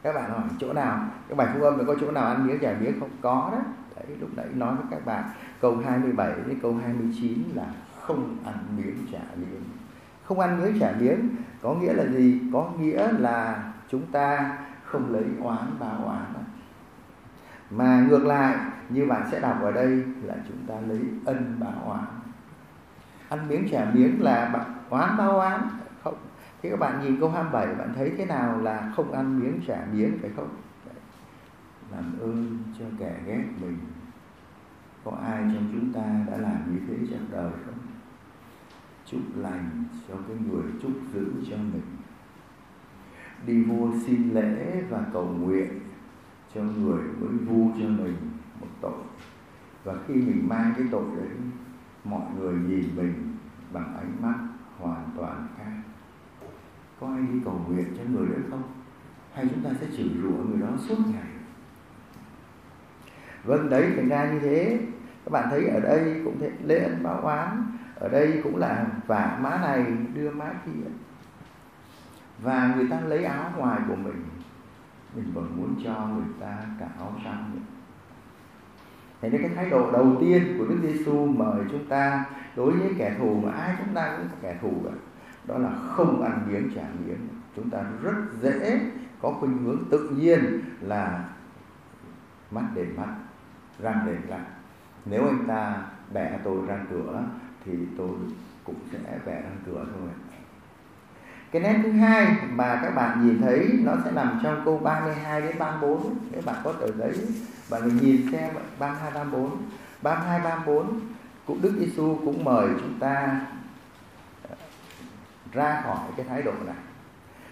Các 0.03 0.15
bạn 0.15 0.29
hỏi 0.29 0.43
chỗ 0.59 0.73
nào? 0.73 1.09
Các 1.29 1.37
bài 1.37 1.47
phúc 1.53 1.63
âm 1.63 1.85
có 1.87 1.95
chỗ 2.01 2.11
nào 2.11 2.25
ăn 2.25 2.47
miếng 2.47 2.59
trả 2.61 2.73
miếng 2.79 2.99
không? 2.99 3.09
Có 3.21 3.49
đó. 3.51 3.61
đấy 3.95 4.17
lúc 4.19 4.29
nãy 4.35 4.45
nói 4.53 4.75
với 4.75 4.85
các 4.91 5.05
bạn 5.05 5.23
câu 5.61 5.77
27 5.85 6.31
đến 6.47 6.59
câu 6.61 6.75
29 6.83 7.43
là 7.55 7.73
không 8.01 8.37
ăn 8.45 8.57
miếng 8.77 8.97
trả 9.11 9.19
miếng 9.35 9.63
không 10.25 10.39
ăn 10.39 10.61
miếng 10.61 10.79
trả 10.79 10.91
miếng, 10.99 11.29
có 11.61 11.73
nghĩa 11.73 11.93
là 11.93 12.05
gì? 12.05 12.41
Có 12.53 12.71
nghĩa 12.79 13.11
là 13.11 13.63
chúng 13.89 14.05
ta 14.11 14.57
không 14.83 15.13
lấy 15.13 15.25
oán 15.41 15.65
báo 15.79 16.03
oán. 16.05 16.25
Mà 17.69 18.05
ngược 18.09 18.25
lại, 18.25 18.55
như 18.89 19.05
bạn 19.05 19.27
sẽ 19.31 19.39
đọc 19.39 19.61
ở 19.61 19.71
đây 19.71 20.03
là 20.23 20.35
chúng 20.47 20.57
ta 20.67 20.73
lấy 20.87 21.01
ân 21.25 21.55
báo 21.59 21.73
oán. 21.85 22.05
Ăn 23.29 23.47
miếng 23.47 23.67
trả 23.71 23.85
miếng 23.93 24.23
là 24.23 24.49
bạn 24.53 24.73
oán 24.89 25.17
báo 25.17 25.39
oán, 25.39 25.61
không? 26.03 26.15
Thế 26.61 26.69
các 26.69 26.79
bạn 26.79 27.01
nhìn 27.03 27.19
câu 27.19 27.29
27 27.29 27.75
bạn 27.75 27.93
thấy 27.95 28.11
thế 28.17 28.25
nào 28.25 28.59
là 28.61 28.91
không 28.95 29.11
ăn 29.11 29.39
miếng 29.39 29.59
trả 29.67 29.77
miếng 29.93 30.17
phải 30.21 30.31
không? 30.35 30.49
Làm 31.91 32.19
ơn 32.19 32.57
cho 32.79 32.85
kẻ 32.99 33.15
ghét 33.25 33.43
mình. 33.61 33.77
Có 35.03 35.11
ai 35.23 35.37
trong 35.37 35.69
chúng 35.73 35.93
ta 35.93 36.01
đã 36.31 36.37
làm 36.37 36.57
như 36.73 36.79
thế 36.87 37.07
trong 37.11 37.27
đời 37.31 37.51
không? 37.65 37.84
Chúc 39.05 39.21
lành 39.35 39.83
cho 40.07 40.13
cái 40.27 40.37
người 40.49 40.63
chúc 40.81 40.91
giữ 41.13 41.25
cho 41.49 41.57
mình. 41.57 41.81
Đi 43.45 43.63
vô 43.63 43.89
xin 44.05 44.33
lễ 44.33 44.83
và 44.89 45.05
cầu 45.13 45.25
nguyện 45.25 45.79
cho 46.55 46.61
người 46.61 47.03
mới 47.19 47.29
vu 47.29 47.71
cho 47.79 47.87
mình 47.87 48.15
một 48.59 48.67
tội. 48.81 49.03
Và 49.83 49.93
khi 50.07 50.13
mình 50.13 50.49
mang 50.49 50.73
cái 50.77 50.87
tội 50.91 51.03
đấy, 51.17 51.29
mọi 52.03 52.23
người 52.37 52.53
nhìn 52.53 52.95
mình 52.95 53.13
bằng 53.73 53.97
ánh 53.97 54.11
mắt 54.21 54.35
hoàn 54.77 55.09
toàn 55.17 55.47
khác. 55.57 55.81
Có 56.99 57.07
ai 57.07 57.21
đi 57.33 57.39
cầu 57.45 57.65
nguyện 57.67 57.87
cho 57.97 58.03
người 58.11 58.27
đấy 58.27 58.39
không? 58.49 58.63
Hay 59.33 59.47
chúng 59.49 59.63
ta 59.63 59.69
sẽ 59.81 59.87
chửi 59.97 60.09
rủa 60.21 60.29
người 60.29 60.61
đó 60.61 60.67
suốt 60.77 60.97
ngày? 61.13 61.27
Vâng 63.43 63.69
đấy, 63.69 63.91
thành 63.95 64.09
ra 64.09 64.31
như 64.33 64.39
thế. 64.39 64.79
Các 65.25 65.31
bạn 65.31 65.47
thấy 65.49 65.67
ở 65.67 65.79
đây 65.79 66.21
cũng 66.25 66.37
thế, 66.39 66.51
lễ 66.63 66.79
ân 66.79 67.03
báo 67.03 67.21
oán 67.21 67.63
ở 67.95 68.09
đây 68.09 68.39
cũng 68.43 68.55
là 68.55 68.85
vả 69.07 69.37
má 69.41 69.57
này 69.61 69.85
đưa 70.13 70.31
má 70.31 70.53
kia. 70.65 70.89
Và 72.39 72.73
người 72.75 72.87
ta 72.89 72.99
lấy 72.99 73.23
áo 73.23 73.51
ngoài 73.57 73.79
của 73.87 73.95
mình. 73.95 74.25
Mình 75.15 75.31
vẫn 75.33 75.57
muốn 75.57 75.75
cho 75.83 76.07
người 76.07 76.33
ta 76.39 76.57
cả 76.79 76.87
áo 76.99 77.13
trong 77.23 77.51
nữa. 77.53 77.61
Thế 79.21 79.29
nên 79.29 79.41
cái 79.41 79.51
thái 79.55 79.69
độ 79.69 79.91
đầu 79.91 80.17
tiên 80.19 80.55
của 80.57 80.65
Đức 80.65 80.77
Giêsu 80.81 81.25
mời 81.25 81.63
chúng 81.71 81.85
ta 81.85 82.25
đối 82.55 82.71
với 82.71 82.95
kẻ 82.97 83.15
thù 83.19 83.39
mà 83.43 83.51
ai 83.51 83.75
chúng 83.79 83.95
ta 83.95 84.17
cũng 84.17 84.25
là 84.25 84.31
kẻ 84.41 84.57
thù 84.61 84.73
cả, 84.85 84.91
đó 85.45 85.57
là 85.57 85.69
không 85.87 86.21
ăn 86.21 86.47
miếng 86.47 86.71
trả 86.75 86.81
miếng. 87.05 87.27
Chúng 87.55 87.69
ta 87.69 87.79
rất 88.01 88.15
dễ 88.41 88.81
có 89.21 89.31
khuynh 89.39 89.57
hướng 89.57 89.83
tự 89.91 90.09
nhiên 90.09 90.61
là 90.81 91.25
mắt 92.51 92.63
đền 92.75 92.95
mắt, 92.97 93.15
răng 93.79 94.05
đền 94.05 94.21
răng. 94.29 94.45
Nếu 95.05 95.25
anh 95.25 95.47
ta 95.47 95.83
bẻ 96.13 96.39
tôi 96.43 96.57
răng 96.67 96.85
cửa 96.89 97.23
thì 97.65 97.73
tôi 97.97 98.09
cũng 98.63 98.75
sẽ 98.91 98.99
vẽ 99.25 99.41
răng 99.41 99.57
cửa 99.65 99.85
thôi. 99.93 100.09
Cái 101.51 101.61
nét 101.61 101.79
thứ 101.83 101.91
hai 101.91 102.35
mà 102.49 102.79
các 102.83 102.95
bạn 102.95 103.27
nhìn 103.27 103.41
thấy 103.41 103.79
nó 103.83 103.93
sẽ 104.05 104.11
nằm 104.11 104.39
trong 104.43 104.61
câu 104.65 104.77
32 104.77 105.41
đến 105.41 105.55
34 105.59 106.15
nếu 106.31 106.41
bạn 106.45 106.55
có 106.63 106.71
tờ 106.71 106.91
giấy, 106.91 107.13
bạn 107.69 107.81
mình 107.85 107.97
nhìn 107.97 108.31
xem 108.31 108.53
32 108.79 109.11
34 109.11 109.57
32 110.01 110.39
34 110.39 110.99
cũng 111.45 111.61
Đức 111.61 111.73
Giêsu 111.79 112.19
cũng 112.25 112.43
mời 112.43 112.67
chúng 112.79 112.99
ta 112.99 113.41
ờ, 114.49 114.55
ra 115.51 115.81
khỏi 115.83 116.07
cái 116.17 116.25
thái 116.29 116.41
độ 116.41 116.51
này. 116.65 116.75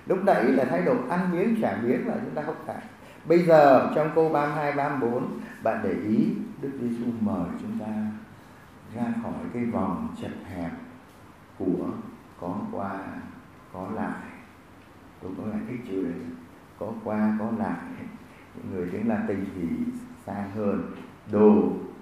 Lúc 0.06 0.20
nãy 0.24 0.44
là 0.44 0.66
thái 0.66 0.82
độ 0.82 0.96
ăn 1.10 1.32
miếng, 1.32 1.62
trả 1.62 1.78
miếng 1.84 2.08
là 2.08 2.14
chúng 2.26 2.36
ta 2.36 2.42
không 2.42 2.56
phải. 2.66 2.82
Bây 3.26 3.44
giờ 3.46 3.92
trong 3.96 4.12
câu 4.16 4.30
32 4.30 4.72
34 4.72 5.40
bạn 5.64 5.80
để 5.84 5.92
ý 5.92 6.30
Đức 6.62 6.72
Giêsu 6.82 7.06
mời 7.20 7.46
chúng 7.62 7.80
ta 7.80 7.88
ra 8.96 9.14
khỏi 9.24 9.34
cái 9.54 9.66
vòng 9.66 10.16
chật 10.22 10.32
hẹp 10.46 10.72
của 11.58 11.90
có 12.42 12.58
qua, 12.72 13.00
có 13.74 13.90
lại. 13.94 14.22
Tôi 15.22 15.32
có 15.38 15.44
lại 15.46 15.60
cái 15.68 15.78
chữ 15.88 16.04
đấy. 16.04 16.22
Có 16.80 16.94
qua, 17.04 17.38
có 17.40 17.52
lại. 17.58 17.78
Những 18.56 18.72
người 18.72 18.90
tiếng 18.92 19.08
Latin 19.08 19.46
thì 19.56 19.68
xa 20.26 20.46
hơn. 20.56 20.92
Do 21.32 21.40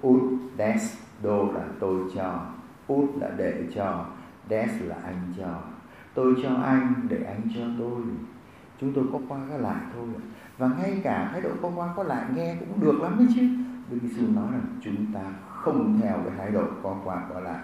ut 0.08 0.22
des. 0.58 0.98
Do 1.24 1.44
là 1.44 1.66
tôi 1.80 2.12
cho. 2.16 2.46
Ut 2.94 3.10
là 3.20 3.30
để 3.38 3.68
cho. 3.76 4.06
Des 4.50 4.70
là 4.82 4.96
anh 5.04 5.34
cho. 5.38 5.62
Tôi 6.14 6.36
cho 6.44 6.56
anh, 6.56 6.94
để 7.10 7.24
anh 7.24 7.42
cho 7.56 7.62
tôi. 7.80 8.02
Chúng 8.82 8.94
tôi 8.94 9.06
có 9.14 9.20
qua, 9.28 9.40
có 9.50 9.58
lại 9.58 9.82
thôi 9.94 10.08
và 10.58 10.68
ngay 10.68 11.02
cả 11.04 11.30
thái 11.32 11.42
độ 11.42 11.50
có 11.62 11.72
qua, 11.76 11.94
có 11.96 12.04
lại 12.04 12.26
nghe 12.36 12.56
cũng 12.60 12.82
được 12.82 13.02
lắm 13.02 13.16
đấy 13.18 13.28
chứ. 13.36 13.42
Đức 13.90 13.98
Giêsu 14.02 14.32
nói 14.36 14.48
rằng 14.52 14.66
chúng 14.82 15.14
ta 15.14 15.22
không 15.62 16.00
theo 16.02 16.18
cái 16.26 16.34
thái 16.38 16.52
độ 16.52 16.64
có 16.84 16.98
qua 17.04 17.24
có 17.34 17.40
lại. 17.40 17.60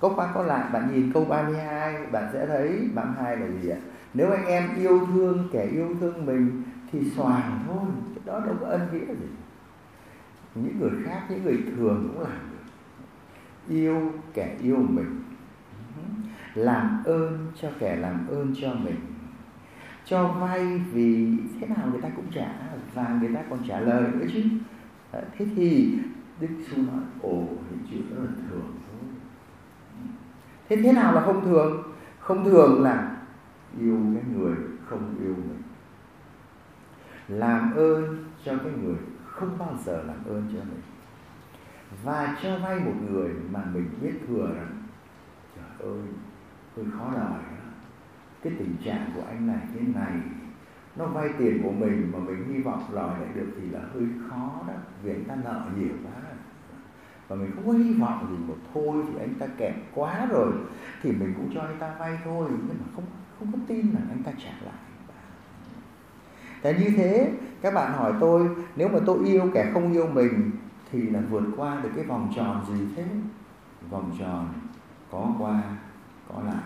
Có 0.00 0.08
qua 0.16 0.32
có 0.34 0.42
lại, 0.42 0.64
bạn 0.72 0.94
nhìn 0.94 1.12
câu 1.12 1.24
32 1.24 2.06
bạn 2.06 2.30
sẽ 2.32 2.46
thấy 2.46 2.88
32 2.94 3.36
là 3.36 3.46
gì 3.46 3.68
ạ? 3.68 3.78
Nếu 4.14 4.30
anh 4.30 4.46
em 4.46 4.68
yêu 4.76 5.06
thương, 5.06 5.48
kẻ 5.52 5.64
yêu 5.64 5.96
thương 6.00 6.26
mình 6.26 6.62
thì 6.92 7.10
xoàng 7.10 7.64
thôi, 7.66 7.84
cái 8.14 8.22
đó 8.24 8.40
đâu 8.46 8.56
có 8.60 8.66
ân 8.66 8.80
nghĩa 8.92 9.06
gì. 9.06 9.26
Những 10.54 10.80
người 10.80 10.90
khác, 11.04 11.20
những 11.28 11.44
người 11.44 11.58
thường 11.76 12.08
cũng 12.12 12.22
làm 12.22 12.38
được. 12.50 12.72
Yêu 13.74 14.12
kẻ 14.34 14.56
yêu 14.62 14.76
mình. 14.76 15.22
Làm 16.54 17.02
ơn 17.04 17.46
cho 17.60 17.68
kẻ 17.78 17.96
làm 17.96 18.26
ơn 18.28 18.54
cho 18.60 18.74
mình. 18.74 18.96
Cho 20.04 20.28
vay 20.28 20.78
vì 20.92 21.36
thế 21.60 21.66
nào 21.66 21.88
người 21.92 22.00
ta 22.00 22.08
cũng 22.16 22.30
trả 22.34 22.52
và 22.94 23.18
người 23.20 23.34
ta 23.34 23.40
còn 23.50 23.58
trả 23.68 23.80
lời 23.80 24.02
nữa 24.12 24.26
chứ. 24.32 24.42
Thế 25.12 25.46
thì 25.56 25.98
đức 26.42 26.48
chúa 26.70 26.76
nói 26.76 27.00
ồ 27.22 27.32
những 27.70 27.78
chuyện 27.90 28.10
đó 28.10 28.22
là 28.22 28.30
thường. 28.48 28.74
Thôi 28.90 29.10
thế 30.68 30.76
thế 30.76 30.92
nào 30.92 31.14
là 31.14 31.20
không 31.20 31.44
thường? 31.44 31.82
Không 32.20 32.44
thường 32.44 32.82
là 32.82 33.16
yêu 33.80 33.98
cái 34.14 34.24
người 34.34 34.56
không 34.86 35.14
yêu 35.20 35.34
mình. 35.34 35.62
Làm 37.28 37.74
ơn 37.74 38.24
cho 38.44 38.52
cái 38.58 38.72
người 38.82 38.96
không 39.26 39.58
bao 39.58 39.78
giờ 39.84 40.02
làm 40.02 40.24
ơn 40.24 40.48
cho 40.52 40.58
mình. 40.58 40.82
Và 42.04 42.38
cho 42.42 42.58
vay 42.58 42.80
một 42.80 42.94
người 43.10 43.30
mà 43.50 43.64
mình 43.72 43.90
biết 44.02 44.12
thừa 44.28 44.46
rằng 44.54 44.82
trời 45.56 45.90
ơi 45.90 46.02
hơi 46.76 46.86
khó 46.98 47.10
đời 47.14 47.42
cái 48.42 48.52
tình 48.58 48.76
trạng 48.84 49.10
của 49.14 49.22
anh 49.28 49.46
này 49.46 49.60
thế 49.74 49.80
này 49.94 50.12
nó 50.96 51.06
vay 51.06 51.28
tiền 51.38 51.62
của 51.62 51.70
mình 51.70 52.10
mà 52.12 52.18
mình 52.18 52.54
hy 52.54 52.62
vọng 52.62 52.82
đòi 52.94 53.20
lại 53.20 53.28
được 53.34 53.46
thì 53.56 53.70
là 53.70 53.80
hơi 53.94 54.06
khó 54.28 54.50
đó. 54.68 54.74
Vì 55.02 55.10
anh 55.10 55.24
ta 55.24 55.34
nợ 55.44 55.64
nhiều 55.76 55.94
quá. 56.04 56.22
Và 57.28 57.36
mình 57.36 57.50
không 57.54 57.66
có 57.66 57.72
hy 57.72 57.92
vọng 57.92 58.26
gì 58.30 58.36
một 58.46 58.56
thôi 58.74 59.04
thì 59.08 59.20
anh 59.20 59.34
ta 59.34 59.46
kẹt 59.58 59.74
quá 59.94 60.26
rồi 60.30 60.52
thì 61.02 61.12
mình 61.12 61.34
cũng 61.36 61.50
cho 61.54 61.60
anh 61.60 61.76
ta 61.78 61.94
vay 61.98 62.18
thôi. 62.24 62.46
Nhưng 62.50 62.68
mà 62.68 62.86
không 62.94 63.04
không 63.38 63.52
có 63.52 63.58
tin 63.66 63.86
là 63.94 64.00
anh 64.10 64.22
ta 64.22 64.32
trả 64.38 64.50
lại. 64.64 64.74
Thế 66.62 66.74
như 66.78 66.90
thế 66.96 67.32
các 67.62 67.74
bạn 67.74 67.92
hỏi 67.92 68.12
tôi 68.20 68.48
nếu 68.76 68.88
mà 68.88 68.98
tôi 69.06 69.18
yêu 69.24 69.50
kẻ 69.54 69.70
không 69.72 69.92
yêu 69.92 70.06
mình 70.06 70.50
thì 70.92 71.10
là 71.10 71.20
vượt 71.30 71.44
qua 71.56 71.80
được 71.82 71.90
cái 71.96 72.04
vòng 72.04 72.32
tròn 72.36 72.64
gì 72.68 72.86
thế? 72.96 73.04
Vòng 73.90 74.16
tròn 74.18 74.48
có 75.10 75.34
qua 75.38 75.62
có 76.28 76.42
lại. 76.42 76.62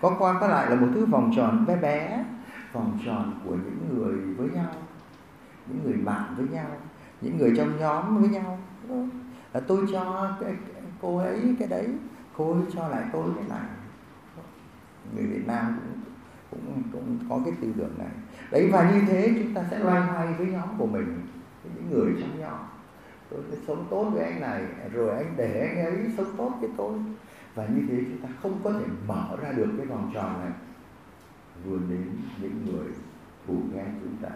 Có 0.00 0.16
qua 0.18 0.40
có 0.40 0.48
lại 0.48 0.70
là 0.70 0.76
một 0.76 0.86
thứ 0.94 1.06
vòng 1.06 1.32
tròn 1.36 1.64
bé 1.66 1.76
bé, 1.76 2.24
vòng 2.76 2.98
tròn 3.06 3.40
của 3.44 3.54
những 3.54 3.98
người 3.98 4.34
với 4.34 4.48
nhau, 4.48 4.72
những 5.66 5.84
người 5.84 6.04
bạn 6.04 6.34
với 6.36 6.46
nhau, 6.48 6.66
những 7.20 7.38
người 7.38 7.54
trong 7.56 7.78
nhóm 7.78 8.20
với 8.20 8.28
nhau. 8.28 8.58
Là 9.52 9.60
tôi 9.60 9.86
cho 9.92 10.36
cái, 10.40 10.54
cô 11.00 11.18
ấy 11.18 11.56
cái 11.58 11.68
đấy, 11.68 11.88
cô 12.36 12.52
ấy 12.52 12.62
cho 12.74 12.88
lại 12.88 13.04
tôi 13.12 13.28
cái 13.36 13.44
này. 13.48 13.68
Người 15.14 15.26
Việt 15.26 15.46
Nam 15.46 15.78
cũng 15.80 16.00
cũng 16.50 16.82
cũng 16.92 17.18
có 17.28 17.40
cái 17.44 17.54
tư 17.60 17.72
tưởng 17.78 17.98
này 17.98 18.08
đấy 18.50 18.68
và 18.72 18.90
như 18.90 19.00
thế 19.08 19.34
chúng 19.38 19.54
ta 19.54 19.64
sẽ 19.70 19.78
loay 19.78 20.00
hoay 20.00 20.32
với 20.32 20.46
nhóm 20.46 20.68
của 20.78 20.86
mình 20.86 21.20
với 21.62 21.72
những 21.74 21.90
người 21.90 22.12
trong 22.20 22.40
nhóm 22.40 22.58
tôi 23.30 23.40
sẽ 23.50 23.56
sống 23.66 23.86
tốt 23.90 24.10
với 24.14 24.24
anh 24.24 24.40
này 24.40 24.62
rồi 24.92 25.16
anh 25.16 25.34
để 25.36 25.68
anh 25.68 25.84
ấy 25.84 26.10
sống 26.16 26.36
tốt 26.36 26.52
với 26.60 26.70
tôi 26.76 26.98
và 27.54 27.66
như 27.66 27.82
thế 27.88 28.04
chúng 28.08 28.18
ta 28.18 28.28
không 28.42 28.60
có 28.64 28.72
thể 28.72 28.84
mở 29.06 29.36
ra 29.42 29.52
được 29.52 29.68
cái 29.76 29.86
vòng 29.86 30.10
tròn 30.14 30.40
này 30.40 30.52
vươn 31.64 31.80
đến 31.90 32.06
những 32.42 32.66
người 32.66 32.86
thù 33.46 33.54
ghét 33.74 33.90
chúng 34.02 34.16
ta, 34.22 34.30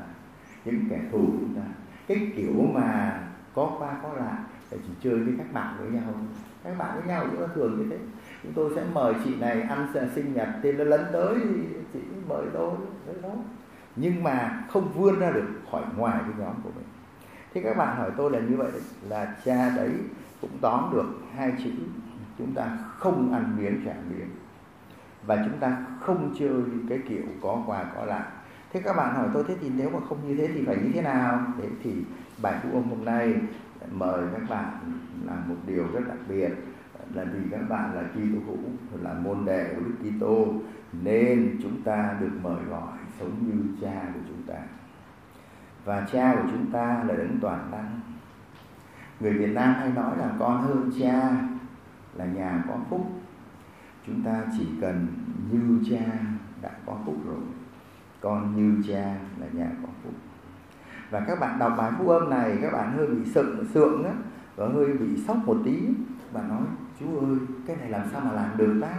những 0.65 0.85
kẻ 0.91 1.01
thù 1.13 1.19
chúng 1.19 1.55
ta. 1.57 1.63
Cái 2.07 2.33
kiểu 2.37 2.63
mà 2.75 3.21
có 3.55 3.77
qua 3.79 3.97
có 4.03 4.13
lại 4.13 4.39
để 4.71 4.79
chỉ 4.83 4.93
chơi 5.03 5.19
với 5.19 5.35
các 5.39 5.53
bạn 5.53 5.77
với 5.81 5.91
nhau 5.91 6.15
các 6.65 6.79
bạn 6.79 6.95
với 6.95 7.09
nhau 7.09 7.27
cũng 7.31 7.49
thường 7.55 7.79
như 7.79 7.87
thế. 7.91 7.99
Chúng 8.43 8.53
tôi 8.53 8.73
sẽ 8.77 8.85
mời 8.93 9.15
chị 9.25 9.37
này 9.37 9.61
ăn 9.61 9.89
sinh 10.15 10.35
nhật 10.35 10.49
thì 10.63 10.73
nó 10.73 10.85
lấn 10.85 11.01
tới 11.13 11.35
thì 11.45 11.61
chị 11.93 12.01
mời 12.29 12.47
tôi 12.53 12.77
tới 13.07 13.15
đó 13.23 13.31
nhưng 13.97 14.23
mà 14.23 14.65
không 14.71 14.93
vươn 14.93 15.19
ra 15.19 15.31
được 15.31 15.47
khỏi 15.71 15.83
ngoài 15.97 16.21
cái 16.21 16.33
nhóm 16.39 16.55
của 16.63 16.71
mình. 16.77 16.85
Thì 17.55 17.63
các 17.63 17.77
bạn 17.77 17.97
hỏi 17.97 18.11
tôi 18.17 18.31
là 18.31 18.41
như 18.41 18.57
vậy, 18.57 18.71
là 19.09 19.37
cha 19.45 19.73
đấy 19.77 19.91
cũng 20.41 20.51
tóm 20.61 20.91
được 20.93 21.07
hai 21.37 21.53
chữ, 21.65 21.71
chúng 22.39 22.55
ta 22.55 22.79
không 22.97 23.33
ăn 23.33 23.57
miếng 23.59 23.83
trả 23.85 23.93
miếng 24.11 24.29
và 25.27 25.37
chúng 25.45 25.59
ta 25.59 25.77
không 26.01 26.35
chơi 26.39 26.63
cái 26.89 26.99
kiểu 27.09 27.25
có 27.43 27.63
quà, 27.67 27.85
có 27.95 28.05
lại 28.05 28.23
thế 28.73 28.81
các 28.81 28.97
bạn 28.97 29.15
hỏi 29.15 29.29
tôi, 29.35 29.45
thế 29.49 29.57
thì 29.61 29.71
nếu 29.77 29.91
mà 29.91 29.99
không 30.09 30.19
như 30.29 30.37
thế 30.37 30.49
thì 30.55 30.65
phải 30.67 30.77
như 30.77 30.91
thế 30.95 31.03
nào? 31.03 31.43
Thế 31.59 31.69
thì 31.83 31.95
bài 32.43 32.55
phụ 32.63 32.69
ông 32.73 32.89
hôm 32.89 33.05
nay 33.05 33.35
mời 33.91 34.25
các 34.33 34.43
bạn 34.49 34.71
làm 35.25 35.49
một 35.49 35.57
điều 35.67 35.87
rất 35.93 36.01
đặc 36.09 36.19
biệt, 36.29 36.51
là 37.15 37.25
vì 37.25 37.41
các 37.51 37.69
bạn 37.69 37.95
là 37.95 38.03
Kitô 38.03 38.39
hữu, 38.47 38.59
là 39.03 39.15
môn 39.15 39.45
đệ 39.45 39.75
của 39.75 39.81
Đức 39.81 40.11
Kitô, 40.11 40.47
nên 41.03 41.59
chúng 41.63 41.83
ta 41.83 42.17
được 42.21 42.31
mời 42.43 42.65
gọi 42.71 42.99
sống 43.21 43.33
như 43.47 43.63
cha 43.81 44.03
của 44.15 44.21
chúng 44.29 44.43
ta. 44.47 44.61
Và 45.85 46.07
cha 46.13 46.35
của 46.35 46.49
chúng 46.51 46.71
ta 46.71 47.05
là 47.09 47.15
đấng 47.15 47.39
toàn 47.41 47.71
năng. 47.71 48.01
Người 49.21 49.33
Việt 49.33 49.55
Nam 49.55 49.75
hay 49.75 49.91
nói 49.91 50.19
là 50.19 50.31
con 50.39 50.63
hơn 50.63 50.91
cha 51.01 51.31
là 52.15 52.25
nhà 52.25 52.65
có 52.69 52.77
phúc 52.91 53.07
chúng 54.07 54.23
ta 54.23 54.43
chỉ 54.59 54.67
cần 54.81 55.07
như 55.53 55.81
cha 55.91 56.05
đã 56.63 56.71
có 56.87 56.97
phúc 57.07 57.17
rồi. 57.27 57.41
Con 58.21 58.57
như 58.57 58.83
cha 58.89 59.17
là 59.39 59.47
nhà 59.53 59.71
có 59.83 59.89
phúc 60.03 60.15
và 61.11 61.21
các 61.21 61.41
bạn 61.41 61.59
đọc 61.59 61.75
bài 61.79 61.93
phúc 61.99 62.09
âm 62.09 62.31
này, 62.31 62.59
các 62.63 62.73
bạn 62.73 62.97
hơi 62.97 63.07
bị 63.07 63.31
sượng 63.31 63.65
sượng 63.75 64.05
á, 64.05 64.13
và 64.57 64.69
hơi 64.69 64.93
bị 64.93 65.17
sốc 65.27 65.37
một 65.47 65.59
tí. 65.65 65.81
Và 66.33 66.43
nói 66.49 66.63
chú 67.01 67.19
ơi, 67.19 67.37
cái 67.67 67.77
này 67.77 67.91
làm 67.91 68.07
sao 68.13 68.21
mà 68.25 68.33
làm 68.33 68.57
được 68.57 68.79
ta? 68.83 68.95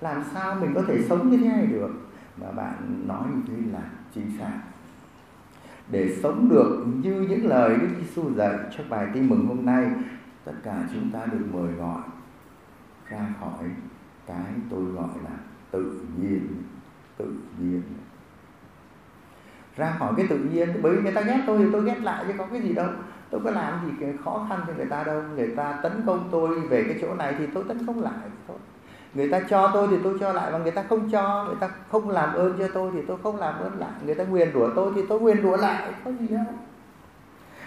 Làm 0.00 0.22
sao 0.34 0.54
mình 0.54 0.74
có 0.74 0.82
thể 0.88 1.02
sống 1.08 1.30
như 1.30 1.36
thế 1.36 1.48
này 1.48 1.66
được? 1.66 1.90
Mà 2.40 2.50
bạn 2.50 3.04
nói 3.06 3.24
như 3.34 3.42
thế 3.48 3.72
là 3.72 3.82
chính 4.14 4.38
xác. 4.38 4.60
Để 5.90 6.16
sống 6.22 6.48
được 6.48 6.84
như 7.02 7.20
những 7.20 7.46
lời 7.46 7.76
Đức 7.80 7.88
Giêsu 7.98 8.34
dạy 8.34 8.54
trong 8.76 8.88
bài 8.88 9.06
tin 9.14 9.28
mừng 9.28 9.46
hôm 9.46 9.66
nay, 9.66 9.90
tất 10.44 10.52
cả 10.62 10.84
chúng 10.94 11.10
ta 11.10 11.26
được 11.26 11.46
mời 11.52 11.72
gọi 11.72 12.02
ra 13.08 13.34
khỏi 13.40 13.64
cái 14.30 14.52
tôi 14.70 14.84
gọi 14.84 15.08
là 15.24 15.36
tự 15.70 16.00
nhiên 16.20 16.48
tự 17.16 17.32
nhiên. 17.60 17.82
Ra 19.76 19.96
khỏi 19.98 20.12
cái 20.16 20.26
tự 20.30 20.38
nhiên, 20.38 20.68
bởi 20.82 20.96
vì 20.96 21.02
người 21.02 21.12
ta 21.12 21.20
ghét 21.20 21.40
tôi 21.46 21.58
thì 21.58 21.64
tôi 21.72 21.84
ghét 21.84 21.98
lại 22.02 22.24
chứ 22.28 22.34
có 22.38 22.46
cái 22.52 22.60
gì 22.60 22.72
đâu. 22.72 22.88
Tôi 23.30 23.40
có 23.44 23.50
làm 23.50 23.86
gì 23.86 23.92
cái 24.00 24.14
khó 24.24 24.46
khăn 24.48 24.60
cho 24.66 24.72
người 24.76 24.86
ta 24.86 25.04
đâu. 25.04 25.22
Người 25.36 25.54
ta 25.56 25.80
tấn 25.82 25.92
công 26.06 26.28
tôi 26.32 26.60
về 26.60 26.84
cái 26.84 26.98
chỗ 27.00 27.14
này 27.14 27.34
thì 27.38 27.46
tôi 27.54 27.64
tấn 27.68 27.86
công 27.86 28.02
lại 28.02 28.28
thôi. 28.48 28.56
Người 29.14 29.28
ta 29.28 29.40
cho 29.40 29.70
tôi 29.74 29.88
thì 29.90 29.96
tôi 30.02 30.16
cho 30.20 30.32
lại 30.32 30.52
và 30.52 30.58
người 30.58 30.70
ta 30.70 30.82
không 30.82 31.10
cho, 31.10 31.44
người 31.44 31.56
ta 31.60 31.70
không 31.88 32.10
làm 32.10 32.34
ơn 32.34 32.58
cho 32.58 32.68
tôi 32.74 32.90
thì 32.94 33.00
tôi 33.08 33.18
không 33.22 33.36
làm 33.36 33.54
ơn 33.54 33.78
lại. 33.78 33.90
Người 34.06 34.14
ta 34.14 34.24
nguyền 34.24 34.52
rủa 34.54 34.70
tôi 34.74 34.92
thì 34.96 35.02
tôi 35.08 35.20
nguyền 35.20 35.42
rủa 35.42 35.56
lại, 35.56 35.92
có 36.04 36.12
gì 36.20 36.28
đâu. 36.28 36.44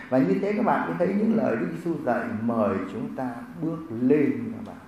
Và 0.09 0.17
như 0.17 0.35
thế 0.41 0.53
các 0.53 0.65
bạn 0.65 0.95
thấy 0.99 1.07
những 1.07 1.38
lời 1.38 1.55
Đức 1.55 1.67
Giêsu 1.75 1.95
dạy 2.05 2.25
mời 2.41 2.77
chúng 2.93 3.15
ta 3.15 3.29
bước 3.61 3.77
lên 4.01 4.53
các 4.55 4.65
bạn 4.65 4.82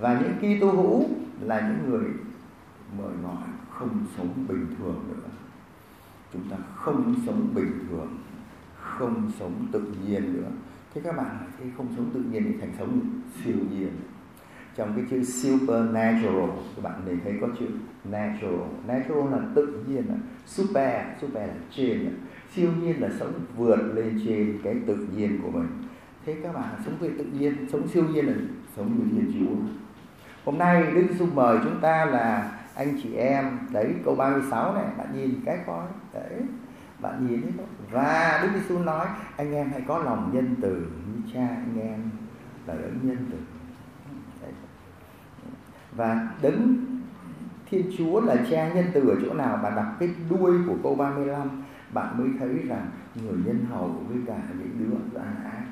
và 0.00 0.20
những 0.20 0.58
Kitô 0.58 0.70
hữu 0.70 1.04
là 1.40 1.60
những 1.68 1.90
người 1.90 2.10
mời 2.98 3.12
mỏi 3.22 3.48
không 3.70 4.06
sống 4.16 4.44
bình 4.48 4.66
thường 4.78 5.04
nữa. 5.08 5.30
Chúng 6.32 6.42
ta 6.50 6.56
không 6.74 7.14
sống 7.26 7.48
bình 7.54 7.72
thường, 7.88 8.18
không 8.80 9.30
sống 9.38 9.66
tự 9.72 9.82
nhiên 10.06 10.32
nữa. 10.32 10.50
Thế 10.94 11.00
các 11.04 11.16
bạn 11.16 11.36
thấy 11.58 11.70
không 11.76 11.86
sống 11.96 12.10
tự 12.14 12.20
nhiên 12.20 12.44
thì 12.44 12.60
thành 12.60 12.72
sống 12.78 13.00
siêu 13.44 13.56
nhiên. 13.70 13.90
Trong 14.76 14.92
cái 14.96 15.04
chữ 15.10 15.24
supernatural, 15.24 16.50
các 16.76 16.82
bạn 16.82 17.00
nhìn 17.06 17.20
thấy 17.24 17.38
có 17.40 17.48
chữ 17.58 17.66
natural. 18.04 18.68
Natural 18.86 19.32
là 19.32 19.38
tự 19.54 19.84
nhiên 19.88 20.04
là 20.08 20.14
super 20.46 21.02
super 21.20 21.48
là 21.48 21.54
trên 21.76 22.18
siêu 22.54 22.70
nhiên 22.82 23.02
là 23.02 23.10
sống 23.20 23.32
vượt 23.56 23.80
lên 23.94 24.20
trên 24.26 24.58
cái 24.64 24.76
tự 24.86 24.96
nhiên 25.16 25.38
của 25.42 25.50
mình. 25.50 25.68
Thế 26.26 26.36
các 26.42 26.54
bạn 26.54 26.74
sống 26.84 26.94
về 27.00 27.10
tự 27.18 27.24
nhiên, 27.24 27.54
sống 27.72 27.88
siêu 27.88 28.04
nhiên 28.12 28.26
là 28.26 28.34
sống 28.76 28.98
như 28.98 29.04
thiên 29.10 29.32
chúa 29.32 29.56
hôm 30.46 30.58
nay 30.58 30.92
đức 30.94 31.06
giêsu 31.10 31.26
mời 31.34 31.58
chúng 31.64 31.80
ta 31.80 32.04
là 32.04 32.52
anh 32.74 32.98
chị 33.02 33.14
em 33.14 33.58
đấy 33.72 33.94
câu 34.04 34.14
36 34.14 34.74
này. 34.74 34.84
Bạn 34.98 35.06
nhìn 35.14 35.40
cái 35.44 35.58
coi 35.66 35.86
đấy. 36.12 36.40
Bạn 37.00 37.26
nhìn 37.26 37.42
thấy 37.42 37.52
không? 37.56 37.66
Và 37.90 38.40
đức 38.42 38.48
giêsu 38.54 38.78
nói, 38.78 39.06
anh 39.36 39.54
em 39.54 39.70
hãy 39.70 39.80
có 39.88 39.98
lòng 39.98 40.30
nhân 40.34 40.54
từ 40.62 40.74
như 41.06 41.32
cha 41.34 41.48
anh 41.48 41.80
em, 41.80 42.10
là 42.66 42.74
đấng 42.74 42.98
nhân 43.02 43.16
từ. 43.30 43.38
Đấy. 44.42 44.52
và 45.92 46.28
đấng 46.42 46.76
thiên 47.70 47.90
chúa 47.98 48.20
là 48.20 48.36
cha 48.50 48.68
nhân 48.68 48.84
từ 48.92 49.08
ở 49.08 49.16
chỗ 49.22 49.34
nào? 49.34 49.56
Bạn 49.62 49.76
đọc 49.76 49.86
cái 49.98 50.10
đuôi 50.30 50.52
của 50.66 50.76
câu 50.82 50.94
35 50.94 51.62
bạn 51.92 52.18
mới 52.18 52.28
thấy 52.38 52.48
rằng 52.68 52.90
người 53.14 53.36
nhân 53.44 53.66
hậu 53.70 53.88
với 54.08 54.18
cả 54.26 54.38
những 54.58 54.78
đứa 54.78 54.96
gian 55.14 55.44
ác 55.44 55.65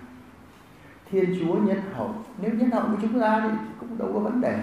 thiên 1.14 1.36
chúa 1.40 1.54
nhân 1.54 1.80
hậu. 1.92 2.14
Nếu 2.38 2.54
nhân 2.54 2.70
hậu 2.70 2.88
với 2.88 2.96
chúng 3.02 3.20
ta 3.20 3.40
thì 3.42 3.56
cũng 3.80 3.98
đâu 3.98 4.10
có 4.14 4.18
vấn 4.18 4.40
đề. 4.40 4.62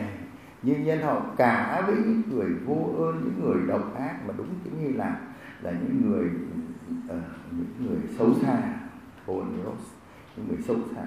Nhưng 0.62 0.84
nhân 0.84 1.02
hậu 1.02 1.22
cả 1.38 1.84
với 1.88 1.96
những 1.96 2.22
người 2.30 2.50
vô 2.66 3.06
ơn 3.06 3.22
những 3.24 3.44
người 3.44 3.68
độc 3.68 3.96
ác 3.96 4.16
mà 4.28 4.34
đúng 4.38 4.48
tiếng 4.64 4.84
như 4.84 4.98
là 4.98 5.16
là 5.62 5.72
những 5.72 6.12
người 6.12 6.30
uh, 7.06 7.24
những 7.52 7.88
người 7.88 8.00
xấu 8.18 8.34
xa. 8.34 8.58
Honeros, 9.26 9.94
những 10.38 10.48
người 10.48 10.62
xấu 10.68 10.78
xa. 10.96 11.02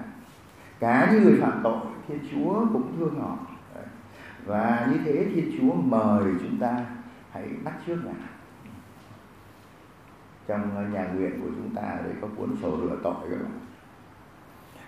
Cả 0.79 1.09
những 1.11 1.23
người 1.23 1.37
phạm 1.41 1.59
tội 1.63 1.79
thiên 2.07 2.19
chúa 2.31 2.65
cũng 2.73 2.97
thương 2.97 3.19
họ. 3.19 3.37
Và 4.45 4.87
như 4.91 4.97
thế 5.05 5.25
thiên 5.35 5.51
chúa 5.59 5.73
mời 5.73 6.23
chúng 6.39 6.57
ta 6.59 6.85
hãy 7.31 7.49
bắt 7.63 7.73
trước 7.87 7.97
ngài. 8.05 8.13
Trong 10.47 10.93
nhà 10.93 11.07
nguyện 11.07 11.41
của 11.41 11.49
chúng 11.55 11.75
ta 11.75 11.81
đấy 11.81 12.13
có 12.21 12.27
cuốn 12.37 12.49
sổ 12.61 12.77
rửa 12.81 12.97
tội 13.03 13.15
các 13.29 13.37
bạn 13.43 13.64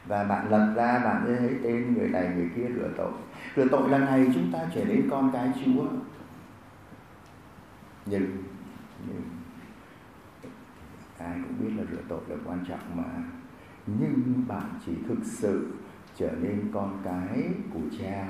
và 0.08 0.24
bạn 0.24 0.50
lật 0.50 0.74
ra 0.76 1.00
bạn 1.00 1.24
sẽ 1.28 1.36
thấy 1.36 1.56
tên 1.64 1.94
người 1.94 2.10
này 2.10 2.32
người 2.36 2.50
kia 2.56 2.68
rửa 2.76 2.90
tội. 2.98 3.12
Rửa 3.56 3.68
tội 3.72 3.90
là 3.90 3.98
này 3.98 4.28
chúng 4.34 4.52
ta 4.52 4.60
trở 4.76 4.86
nên 4.86 5.10
con 5.12 5.32
cái 5.34 5.52
chúa. 5.66 5.86
Nhưng, 8.06 8.44
nhưng 9.08 9.22
ai 11.18 11.40
cũng 11.44 11.66
biết 11.66 11.74
là 11.78 11.84
rửa 11.92 12.02
tội 12.08 12.22
là 12.28 12.36
quan 12.46 12.66
trọng 12.68 12.96
mà. 12.96 13.24
Nhưng 13.88 14.44
bạn 14.48 14.70
chỉ 14.86 14.92
thực 15.08 15.20
sự 15.24 15.74
trở 16.16 16.32
nên 16.42 16.72
con 16.74 17.02
cái 17.04 17.44
của 17.74 17.80
cha 18.00 18.28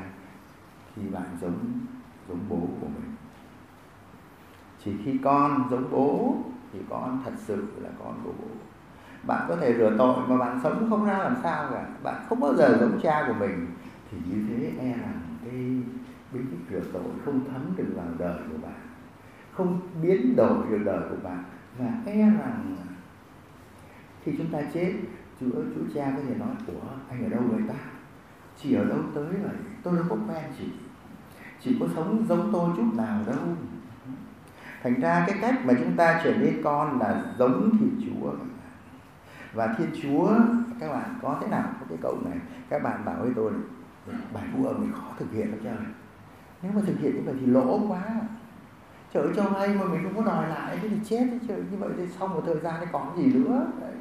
khi 0.95 1.01
bạn 1.11 1.37
giống 1.41 1.59
giống 2.29 2.45
bố 2.49 2.59
của 2.81 2.87
mình. 2.87 3.15
Chỉ 4.83 4.91
khi 5.05 5.17
con 5.23 5.67
giống 5.71 5.91
bố 5.91 6.37
thì 6.73 6.79
con 6.89 7.21
thật 7.25 7.33
sự 7.37 7.67
là 7.77 7.89
con 7.99 8.21
của 8.23 8.33
bố 8.39 8.47
bạn 9.27 9.45
có 9.47 9.55
thể 9.55 9.73
rửa 9.77 9.95
tội 9.97 10.27
mà 10.27 10.37
bạn 10.37 10.59
sống 10.63 10.87
không 10.89 11.05
ra 11.05 11.17
làm 11.17 11.35
sao 11.43 11.69
cả. 11.71 11.85
Bạn 12.03 12.25
không 12.29 12.39
bao 12.39 12.55
giờ 12.55 12.77
giống 12.79 12.99
cha 13.03 13.23
của 13.27 13.33
mình. 13.33 13.67
Thì 14.11 14.17
như 14.25 14.45
thế 14.47 14.71
e 14.79 14.89
rằng 14.89 15.19
cái 15.43 15.53
bí 16.31 16.39
quyết 16.49 16.57
rửa 16.71 16.91
tội 16.93 17.03
không 17.25 17.39
thấm 17.51 17.61
được 17.77 17.93
vào 17.95 18.05
đời 18.17 18.39
của 18.51 18.57
bạn, 18.63 18.79
không 19.53 19.79
biến 20.01 20.35
đổi 20.35 20.57
được 20.69 20.79
đời 20.85 20.99
của 21.09 21.15
bạn. 21.23 21.43
Và 21.79 21.91
e 22.05 22.15
rằng 22.15 22.75
khi 24.23 24.31
chúng 24.37 24.47
ta 24.47 24.59
chết, 24.73 24.93
chúa 25.39 25.51
chúa 25.51 25.81
cha 25.95 26.13
có 26.15 26.21
thể 26.27 26.35
nói 26.39 26.55
của 26.67 26.87
anh 27.09 27.23
ở 27.23 27.29
đâu 27.29 27.41
vậy 27.51 27.61
ta? 27.67 27.75
Chỉ 28.61 28.73
ở 28.73 28.85
đâu 28.85 28.99
tới 29.15 29.25
vậy? 29.25 29.55
Tôi 29.83 29.95
đâu 29.95 30.05
có 30.09 30.15
quen 30.15 30.43
chị. 30.57 30.65
Chị 31.59 31.77
có 31.79 31.85
sống 31.95 32.25
giống 32.29 32.49
tôi 32.53 32.69
chút 32.77 32.93
nào 32.95 33.21
đâu. 33.27 33.35
Thành 34.83 35.01
ra 35.01 35.23
cái 35.27 35.37
cách 35.41 35.65
mà 35.65 35.73
chúng 35.79 35.95
ta 35.95 36.21
trở 36.23 36.37
nên 36.37 36.61
con 36.63 36.99
là 36.99 37.23
giống 37.39 37.69
thì 37.79 37.85
chúa 38.05 38.31
và 39.57 39.75
thiên 39.77 39.89
chúa, 40.01 40.29
các 40.79 40.89
bạn 40.89 41.19
có 41.21 41.37
thế 41.41 41.47
nào 41.47 41.69
có 41.79 41.85
cái 41.89 41.97
câu 42.01 42.17
này? 42.25 42.37
Các 42.69 42.83
bạn 42.83 43.05
bảo 43.05 43.15
với 43.19 43.31
tôi, 43.35 43.51
bài 44.33 44.43
phú 44.53 44.65
âm 44.65 44.81
này 44.81 44.89
khó 44.93 45.07
thực 45.19 45.31
hiện 45.31 45.49
lắm 45.49 45.59
trời 45.63 45.77
nếu 46.61 46.71
mà 46.75 46.81
thực 46.87 46.99
hiện 46.99 47.15
như 47.15 47.21
vậy 47.25 47.35
thì 47.39 47.45
lỗ 47.45 47.79
quá. 47.87 48.03
Trời 49.13 49.27
cho 49.35 49.43
hay 49.43 49.67
mà 49.67 49.85
mình 49.85 50.03
không 50.03 50.15
có 50.15 50.31
đòi 50.31 50.47
lại 50.49 50.77
thì 50.81 50.89
chết 51.03 51.25
đấy 51.29 51.39
trời, 51.47 51.63
như 51.71 51.77
vậy 51.77 51.89
thì 51.97 52.03
sau 52.19 52.27
một 52.27 52.41
thời 52.45 52.59
gian 52.59 52.75
thì 52.79 52.85
còn 52.91 53.17
gì 53.17 53.33
nữa. 53.33 53.67
Đấy. 53.81 53.91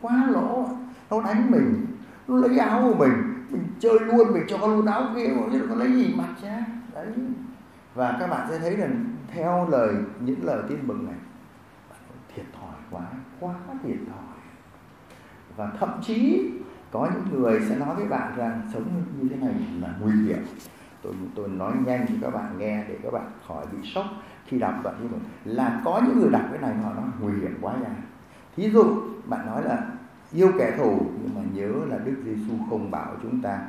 quá 0.00 0.26
lỗ. 0.30 0.68
Nó 1.10 1.22
đánh 1.22 1.50
mình, 1.50 1.86
nó 2.28 2.36
lấy 2.36 2.58
áo 2.58 2.82
của 2.82 2.98
mình 2.98 3.12
mình 3.50 3.66
chơi 3.80 3.98
luôn, 4.00 4.32
mình 4.32 4.42
cho 4.48 4.66
luôn 4.66 4.86
áo 4.86 5.02
kia, 5.14 5.28
mà 5.36 5.58
nó 5.68 5.74
lấy 5.74 5.92
gì 5.92 6.14
mặc 6.16 6.28
ra 6.42 6.66
đấy. 6.94 7.06
Và 7.94 8.16
các 8.20 8.26
bạn 8.26 8.46
sẽ 8.50 8.58
thấy 8.58 8.76
là 8.76 8.88
theo 9.28 9.68
lời, 9.70 9.94
những 10.20 10.44
lời 10.44 10.62
tin 10.68 10.78
mừng 10.86 11.06
này 11.06 11.16
thiệt 12.34 12.46
thòi 12.60 12.74
quá 12.90 13.06
quá 13.40 13.54
thiệt 13.82 13.96
thòi 14.08 14.33
và 15.56 15.72
thậm 15.80 15.90
chí 16.02 16.50
có 16.90 17.10
những 17.14 17.40
người 17.40 17.60
sẽ 17.68 17.76
nói 17.78 17.96
với 17.96 18.08
bạn 18.08 18.36
rằng 18.36 18.62
sống 18.72 18.84
như 19.20 19.28
thế 19.28 19.36
này 19.36 19.54
là 19.80 19.94
nguy 20.00 20.12
hiểm. 20.26 20.38
Tôi 21.02 21.12
tôi 21.34 21.48
nói 21.48 21.72
nhanh 21.86 22.06
cho 22.06 22.14
các 22.22 22.30
bạn 22.30 22.58
nghe 22.58 22.84
để 22.88 22.98
các 23.02 23.12
bạn 23.12 23.30
khỏi 23.46 23.66
bị 23.72 23.88
sốc 23.94 24.06
khi 24.46 24.58
đọc 24.58 24.74
đoạn 24.84 24.96
như 25.02 25.08
vậy. 25.08 25.20
Là 25.44 25.80
có 25.84 26.02
những 26.06 26.20
người 26.20 26.30
đọc 26.30 26.42
cái 26.50 26.60
này 26.60 26.74
họ 26.74 26.94
nói 26.94 27.04
nguy 27.20 27.32
hiểm 27.40 27.58
quá 27.60 27.74
ra 27.82 27.90
thí 28.56 28.70
dụ, 28.70 28.84
bạn 29.28 29.46
nói 29.46 29.64
là 29.64 29.86
yêu 30.32 30.52
kẻ 30.58 30.74
thù, 30.78 31.00
nhưng 31.22 31.34
mà 31.34 31.40
nhớ 31.54 31.72
là 31.88 31.98
Đức 32.04 32.14
Giêsu 32.24 32.54
không 32.70 32.90
bảo 32.90 33.16
chúng 33.22 33.40
ta 33.40 33.60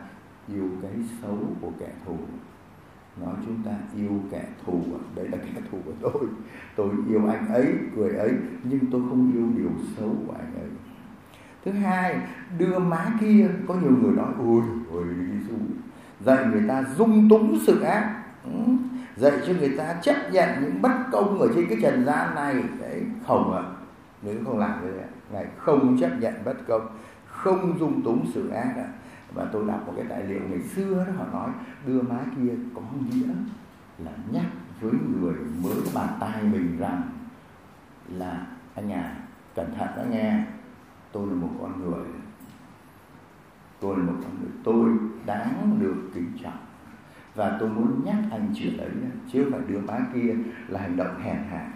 yêu 0.47 0.69
cái 0.81 0.91
xấu 1.21 1.37
của 1.61 1.71
kẻ 1.79 1.87
thù. 2.05 2.15
Nói 3.21 3.33
chúng 3.45 3.63
ta 3.63 3.71
yêu 3.95 4.19
kẻ 4.31 4.45
thù 4.65 4.81
à? 4.93 5.01
đấy 5.15 5.27
là 5.27 5.37
kẻ 5.37 5.61
thù 5.71 5.77
của 5.85 5.91
tôi. 6.01 6.27
Tôi 6.75 6.89
yêu 7.09 7.27
anh 7.29 7.47
ấy, 7.47 7.73
người 7.95 8.15
ấy, 8.15 8.31
nhưng 8.63 8.79
tôi 8.91 9.01
không 9.09 9.31
yêu 9.33 9.47
điều 9.57 9.71
xấu 9.97 10.15
của 10.27 10.33
anh 10.33 10.55
ấy 10.55 10.69
thứ 11.65 11.71
hai, 11.71 12.19
đưa 12.57 12.79
má 12.79 13.05
kia, 13.19 13.47
có 13.67 13.73
nhiều 13.73 13.91
người 14.01 14.15
nói, 14.15 14.33
ôi 14.39 14.61
ôi 14.91 15.03
Giêsu 15.31 15.55
dạy 16.19 16.45
người 16.45 16.63
ta 16.67 16.83
dung 16.97 17.29
túng 17.29 17.59
sự 17.67 17.81
ác. 17.81 18.23
Ừ. 18.43 18.51
Dạy 19.15 19.31
cho 19.47 19.53
người 19.53 19.77
ta 19.77 19.93
chấp 20.01 20.15
nhận 20.31 20.49
những 20.61 20.81
bất 20.81 20.93
công 21.11 21.39
ở 21.39 21.47
trên 21.55 21.65
cái 21.69 21.77
trần 21.81 22.05
gian 22.05 22.35
này. 22.35 22.55
Đấy, 22.81 23.01
không 23.27 23.53
ạ. 23.53 23.61
À. 23.61 23.71
nếu 24.21 24.35
không 24.45 24.59
làm 24.59 24.85
như 24.85 24.91
vậy 24.95 25.05
ngài 25.31 25.45
không 25.57 25.97
chấp 25.99 26.09
nhận 26.19 26.33
bất 26.45 26.67
công, 26.67 26.87
không 27.25 27.79
dung 27.79 28.01
túng 28.01 28.25
sự 28.33 28.49
ác 28.49 28.73
ạ. 28.77 28.83
À 28.83 28.93
và 29.35 29.45
tôi 29.51 29.67
đọc 29.67 29.87
một 29.87 29.93
cái 29.95 30.05
tài 30.09 30.23
liệu 30.23 30.39
ngày 30.49 30.61
xưa 30.61 31.05
đó, 31.05 31.13
họ 31.17 31.25
nói, 31.33 31.49
đưa 31.85 32.01
má 32.01 32.19
kia 32.35 32.53
có 32.75 32.81
nghĩa 33.09 33.27
là 33.97 34.11
nhắc 34.31 34.45
với 34.81 34.91
người 35.21 35.35
mới 35.63 35.77
bàn 35.93 36.07
tay 36.19 36.43
mình 36.43 36.77
rằng 36.79 37.01
là, 38.07 38.47
anh 38.75 38.87
nhà 38.87 39.17
cẩn 39.55 39.75
thận 39.77 39.87
đó 39.97 40.03
nghe 40.09 40.43
tôi 41.15 41.27
là 41.27 41.33
một 41.33 41.49
con 41.61 41.81
người. 41.81 42.05
Tôi 43.79 43.97
là 43.97 44.03
một 44.03 44.13
con 44.23 44.31
người 44.39 44.51
tôi 44.63 44.89
đáng 45.25 45.77
được 45.79 45.95
kính 46.13 46.31
trọng. 46.43 46.57
Và 47.35 47.57
tôi 47.59 47.69
muốn 47.69 48.01
nhắc 48.05 48.15
anh 48.31 48.53
chuyện 48.55 48.77
ấy 48.77 48.89
chứ 49.31 49.49
phải 49.51 49.59
đưa 49.67 49.79
má 49.79 49.99
kia 50.13 50.35
là 50.67 50.79
hành 50.79 50.97
động 50.97 51.19
hèn 51.23 51.37
hạ. 51.49 51.67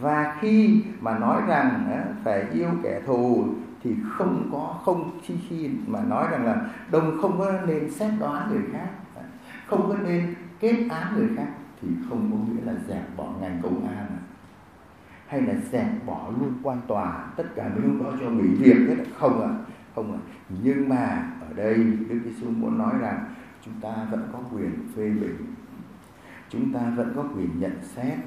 Và 0.00 0.36
khi 0.40 0.82
mà 1.00 1.18
nói 1.18 1.42
rằng 1.48 1.90
phải 2.24 2.44
yêu 2.52 2.70
kẻ 2.82 3.02
thù 3.06 3.44
thì 3.82 3.96
không 4.10 4.48
có, 4.52 4.80
không 4.84 5.10
khi 5.22 5.34
khi 5.48 5.70
mà 5.86 6.00
nói 6.08 6.28
rằng 6.30 6.46
là 6.46 6.70
đồng 6.90 7.18
không 7.22 7.38
có 7.38 7.52
nên 7.66 7.90
xét 7.90 8.12
đoán 8.20 8.50
người 8.50 8.62
khác, 8.72 8.88
không 9.66 9.88
có 9.88 9.96
nên 10.04 10.34
kết 10.60 10.86
án 10.90 11.16
người 11.16 11.28
khác 11.36 11.48
thì 11.82 11.88
không 12.08 12.30
có 12.32 12.54
nghĩa 12.54 12.72
là 12.72 12.80
dẹp 12.88 13.16
bỏ 13.16 13.32
ngành 13.40 13.60
công 13.62 13.88
an 13.88 14.06
hay 15.30 15.40
là 15.40 15.54
dẹp 15.72 16.06
bỏ 16.06 16.30
luôn 16.40 16.52
quan 16.62 16.80
tòa, 16.88 17.26
tất 17.36 17.44
cả 17.54 17.70
những 17.76 18.02
đó 18.04 18.12
cho 18.20 18.30
nghỉ 18.30 18.48
việc 18.54 18.88
hết? 18.88 19.04
Không 19.18 19.42
ạ 19.42 19.48
à? 19.48 19.58
không 19.94 20.12
ạ. 20.12 20.18
À. 20.18 20.30
nhưng 20.62 20.88
mà 20.88 21.32
ở 21.40 21.52
đây 21.56 21.74
đức 22.08 22.20
giêsu 22.24 22.50
muốn 22.50 22.78
nói 22.78 22.92
rằng 23.00 23.34
chúng 23.64 23.74
ta 23.80 24.06
vẫn 24.10 24.28
có 24.32 24.38
quyền 24.52 24.88
phê 24.96 25.10
bình, 25.10 25.36
chúng 26.48 26.72
ta 26.72 26.80
vẫn 26.96 27.12
có 27.16 27.24
quyền 27.36 27.60
nhận 27.60 27.78
xét. 27.82 28.18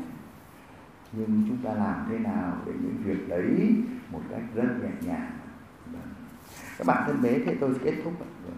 Nhưng 1.12 1.44
chúng 1.48 1.58
ta 1.58 1.74
làm 1.74 2.06
thế 2.10 2.20
nào 2.20 2.58
để 2.66 2.72
những 2.82 2.98
việc 3.04 3.30
đấy 3.30 3.76
một 4.12 4.22
cách 4.32 4.42
rất 4.56 4.68
nhẹ 4.82 4.90
nhàng? 5.02 5.32
Vâng. 5.92 6.02
Các 6.78 6.88
bạn 6.88 7.04
thân 7.08 7.22
mến, 7.22 7.44
thế 7.46 7.58
tôi 7.60 7.74
sẽ 7.74 7.80
kết 7.84 8.02
thúc 8.04 8.14
vâng. 8.20 8.58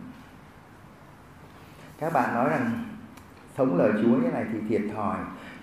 các 1.98 2.14
bạn 2.14 2.34
nói 2.34 2.50
rằng, 2.50 2.84
sống 3.58 3.78
lời 3.78 3.92
Chúa 4.02 4.18
như 4.18 4.32
này 4.32 4.46
thì 4.54 4.60
thiệt 4.70 4.82
thòi 4.96 5.18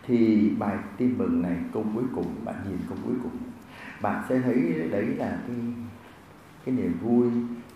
thì 0.07 0.51
bài 0.59 0.77
tin 0.97 1.19
mừng 1.19 1.43
này, 1.43 1.57
câu 1.73 1.85
cuối 1.95 2.05
cùng, 2.15 2.45
bạn 2.45 2.55
nhìn 2.69 2.79
câu 2.89 2.99
cuối 3.05 3.15
cùng. 3.23 3.37
Bạn 4.03 4.25
sẽ 4.29 4.41
thấy 4.41 4.89
đấy 4.91 5.07
là 5.07 5.39
cái 5.47 5.57
cái 6.65 6.75
niềm 6.75 6.93
vui 7.03 7.31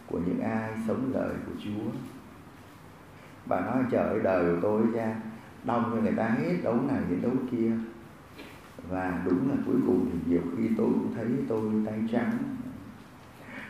của 0.06 0.20
những 0.26 0.40
ai 0.40 0.70
sống 0.88 1.10
lời 1.14 1.34
của 1.46 1.52
Chúa. 1.64 1.90
Bạn 3.46 3.66
nói, 3.66 3.84
trời 3.90 4.08
ơi, 4.08 4.20
đời 4.24 4.54
của 4.54 4.60
tôi 4.62 4.82
ra, 4.92 5.16
đông 5.64 5.84
cho 5.84 6.00
người 6.02 6.12
ta 6.12 6.28
hết, 6.28 6.56
đấu 6.62 6.80
này 6.88 7.00
đến 7.10 7.22
đấu 7.22 7.32
kia. 7.50 7.72
Và 8.90 9.22
đúng 9.24 9.50
là 9.50 9.56
cuối 9.66 9.76
cùng 9.86 10.10
thì 10.12 10.18
nhiều 10.32 10.42
khi 10.56 10.68
tôi 10.76 10.86
cũng 10.86 11.14
thấy 11.14 11.26
tôi 11.48 11.72
tay 11.86 12.00
trắng. 12.12 12.38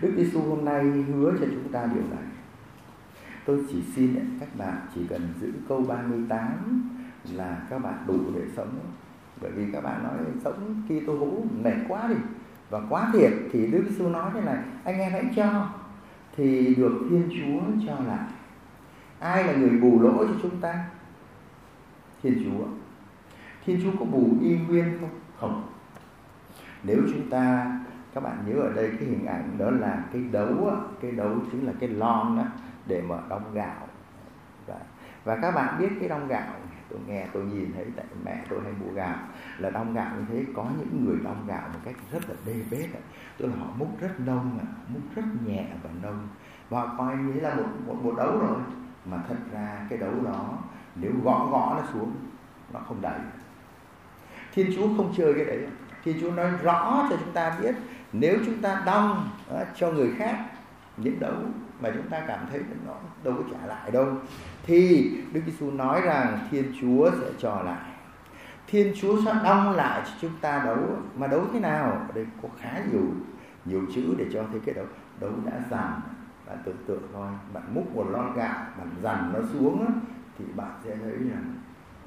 Đức 0.00 0.12
Giêsu 0.16 0.40
hôm 0.40 0.64
nay 0.64 0.84
hứa 0.84 1.32
cho 1.40 1.46
chúng 1.50 1.72
ta 1.72 1.86
điều 1.94 2.02
này. 2.10 2.24
Tôi 3.44 3.64
chỉ 3.68 3.82
xin 3.94 4.14
các 4.40 4.48
bạn 4.58 4.76
chỉ 4.94 5.00
cần 5.08 5.22
giữ 5.40 5.52
câu 5.68 5.84
38 5.88 6.95
là 7.32 7.66
các 7.70 7.78
bạn 7.78 7.94
đủ 8.06 8.18
để 8.34 8.42
sống. 8.56 8.68
Bởi 9.40 9.50
vì 9.50 9.72
các 9.72 9.84
bạn 9.84 10.02
nói 10.02 10.12
sống 10.44 10.82
khi 10.88 11.00
tôi 11.06 11.18
hữu 11.18 11.44
mệt 11.62 11.74
quá 11.88 12.08
đi 12.08 12.16
và 12.70 12.80
quá 12.88 13.10
thiệt 13.12 13.32
thì 13.52 13.66
Đức 13.66 13.84
Giêsu 13.88 14.08
nói 14.08 14.30
thế 14.34 14.40
này, 14.40 14.58
anh 14.84 14.98
em 14.98 15.12
hãy 15.12 15.24
cho 15.36 15.68
thì 16.36 16.74
được 16.74 17.06
Thiên 17.10 17.28
Chúa 17.30 17.86
cho 17.86 18.04
lại. 18.06 18.28
Ai 19.18 19.44
là 19.44 19.52
người 19.52 19.70
bù 19.70 20.00
lỗ 20.00 20.26
cho 20.26 20.34
chúng 20.42 20.60
ta? 20.60 20.84
Thiên 22.22 22.44
Chúa. 22.44 22.64
Thiên 23.64 23.80
Chúa 23.82 23.90
có 23.98 24.04
bù 24.04 24.28
y 24.42 24.58
nguyên 24.58 24.98
không? 25.00 25.10
Không. 25.40 25.68
Nếu 26.82 26.98
chúng 27.12 27.30
ta 27.30 27.72
các 28.14 28.22
bạn 28.22 28.38
nhớ 28.46 28.60
ở 28.60 28.72
đây 28.72 28.90
cái 28.98 29.08
hình 29.08 29.26
ảnh 29.26 29.58
đó 29.58 29.70
là 29.70 30.04
cái 30.12 30.22
đấu 30.32 30.70
cái 31.00 31.12
đấu 31.12 31.34
chính 31.52 31.66
là 31.66 31.72
cái 31.80 31.88
lon 31.88 32.36
đó 32.36 32.44
để 32.86 33.02
mà 33.02 33.16
đong 33.28 33.54
gạo 33.54 33.88
và, 34.66 34.74
và 35.24 35.36
các 35.42 35.50
bạn 35.54 35.80
biết 35.80 35.88
cái 36.00 36.08
đong 36.08 36.28
gạo 36.28 36.54
tôi 36.90 36.98
nghe 37.06 37.26
tôi 37.32 37.44
nhìn 37.44 37.72
thấy 37.74 37.84
tại 37.96 38.06
mẹ 38.24 38.44
tôi 38.48 38.60
hay 38.64 38.72
mua 38.72 38.92
gạo. 38.92 39.16
Là 39.58 39.70
đong 39.70 39.94
gạo 39.94 40.10
như 40.16 40.24
thế 40.28 40.44
có 40.56 40.66
những 40.78 41.04
người 41.04 41.16
đong 41.24 41.46
gạo 41.46 41.68
một 41.72 41.80
cách 41.84 41.94
rất 42.12 42.28
là 42.28 42.34
đê 42.46 42.54
bết 42.70 42.86
tức 43.38 43.46
là 43.46 43.52
họ 43.60 43.66
múc 43.78 44.00
rất 44.00 44.20
nông 44.20 44.58
múc 44.88 45.02
rất 45.16 45.22
nhẹ 45.46 45.66
và 45.82 45.90
nông. 46.02 46.28
Và 46.68 46.80
họ 46.80 46.94
coi 46.98 47.16
như 47.16 47.40
là 47.40 47.54
một, 47.54 47.68
một 47.86 47.96
một 48.02 48.14
đấu 48.16 48.38
rồi. 48.38 48.58
Mà 49.04 49.16
thật 49.28 49.36
ra 49.52 49.86
cái 49.90 49.98
đấu 49.98 50.12
đó 50.24 50.58
nếu 50.94 51.12
gõ 51.24 51.48
gõ 51.52 51.74
nó 51.80 51.88
xuống 51.92 52.12
nó 52.72 52.80
không 52.80 53.02
đầy. 53.02 53.18
Thiên 54.52 54.70
chúa 54.76 54.96
không 54.96 55.14
chơi 55.16 55.34
cái 55.34 55.44
đấy. 55.44 55.66
Thiên 56.04 56.20
chúa 56.20 56.30
nói 56.30 56.50
rõ 56.62 57.06
cho 57.10 57.16
chúng 57.16 57.32
ta 57.32 57.58
biết 57.62 57.74
nếu 58.12 58.38
chúng 58.46 58.60
ta 58.62 58.82
đong 58.86 59.28
cho 59.76 59.92
người 59.92 60.14
khác 60.18 60.44
những 60.96 61.20
đấu 61.20 61.34
mà 61.80 61.90
chúng 61.94 62.08
ta 62.08 62.24
cảm 62.28 62.46
thấy 62.50 62.60
nó 62.86 62.94
đâu 63.24 63.34
có 63.34 63.42
trả 63.52 63.66
lại 63.66 63.90
đâu 63.90 64.06
thì 64.66 65.10
Đức 65.32 65.40
Giêsu 65.46 65.70
nói 65.70 66.00
rằng 66.00 66.38
Thiên 66.50 66.72
Chúa 66.80 67.10
sẽ 67.20 67.26
trò 67.38 67.62
lại. 67.62 67.90
Thiên 68.66 68.92
Chúa 69.00 69.22
sẽ 69.24 69.40
đong 69.44 69.70
lại 69.70 70.02
cho 70.04 70.12
chúng 70.20 70.38
ta 70.40 70.62
đấu. 70.64 70.78
Mà 71.18 71.26
đấu 71.26 71.44
thế 71.52 71.60
nào? 71.60 71.90
Ở 71.90 72.14
đây 72.14 72.26
có 72.42 72.48
khá 72.60 72.80
nhiều 72.92 73.06
nhiều 73.64 73.82
chữ 73.94 74.14
để 74.18 74.26
cho 74.32 74.44
thấy 74.50 74.60
cái 74.66 74.74
đấu. 74.74 74.86
Đấu 75.20 75.32
đã 75.44 75.52
dằn 75.70 76.00
bạn 76.46 76.58
tưởng 76.64 76.76
tượng 76.86 77.02
thôi. 77.12 77.28
Bạn 77.52 77.74
múc 77.74 77.96
một 77.96 78.06
lon 78.10 78.32
gạo 78.36 78.66
bạn 78.78 78.88
dằn 79.02 79.32
nó 79.34 79.40
xuống 79.52 79.86
thì 80.38 80.44
bạn 80.56 80.70
sẽ 80.84 80.96
thấy 80.96 81.18
là 81.18 81.36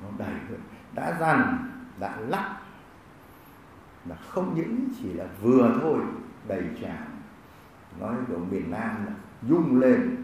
nó 0.03 0.09
đầy 0.17 0.33
đã 0.93 1.17
dằn, 1.19 1.69
đã 1.99 2.17
lắc, 2.27 2.57
mà 4.05 4.15
không 4.15 4.55
những 4.55 4.89
chỉ 4.99 5.13
là 5.13 5.25
vừa 5.41 5.79
thôi, 5.81 5.99
đầy 6.47 6.63
tràn. 6.81 7.05
Nói 7.99 8.15
kiểu 8.27 8.39
miền 8.51 8.71
Nam 8.71 9.05
là 9.05 9.13
dung 9.41 9.79
lên 9.79 10.23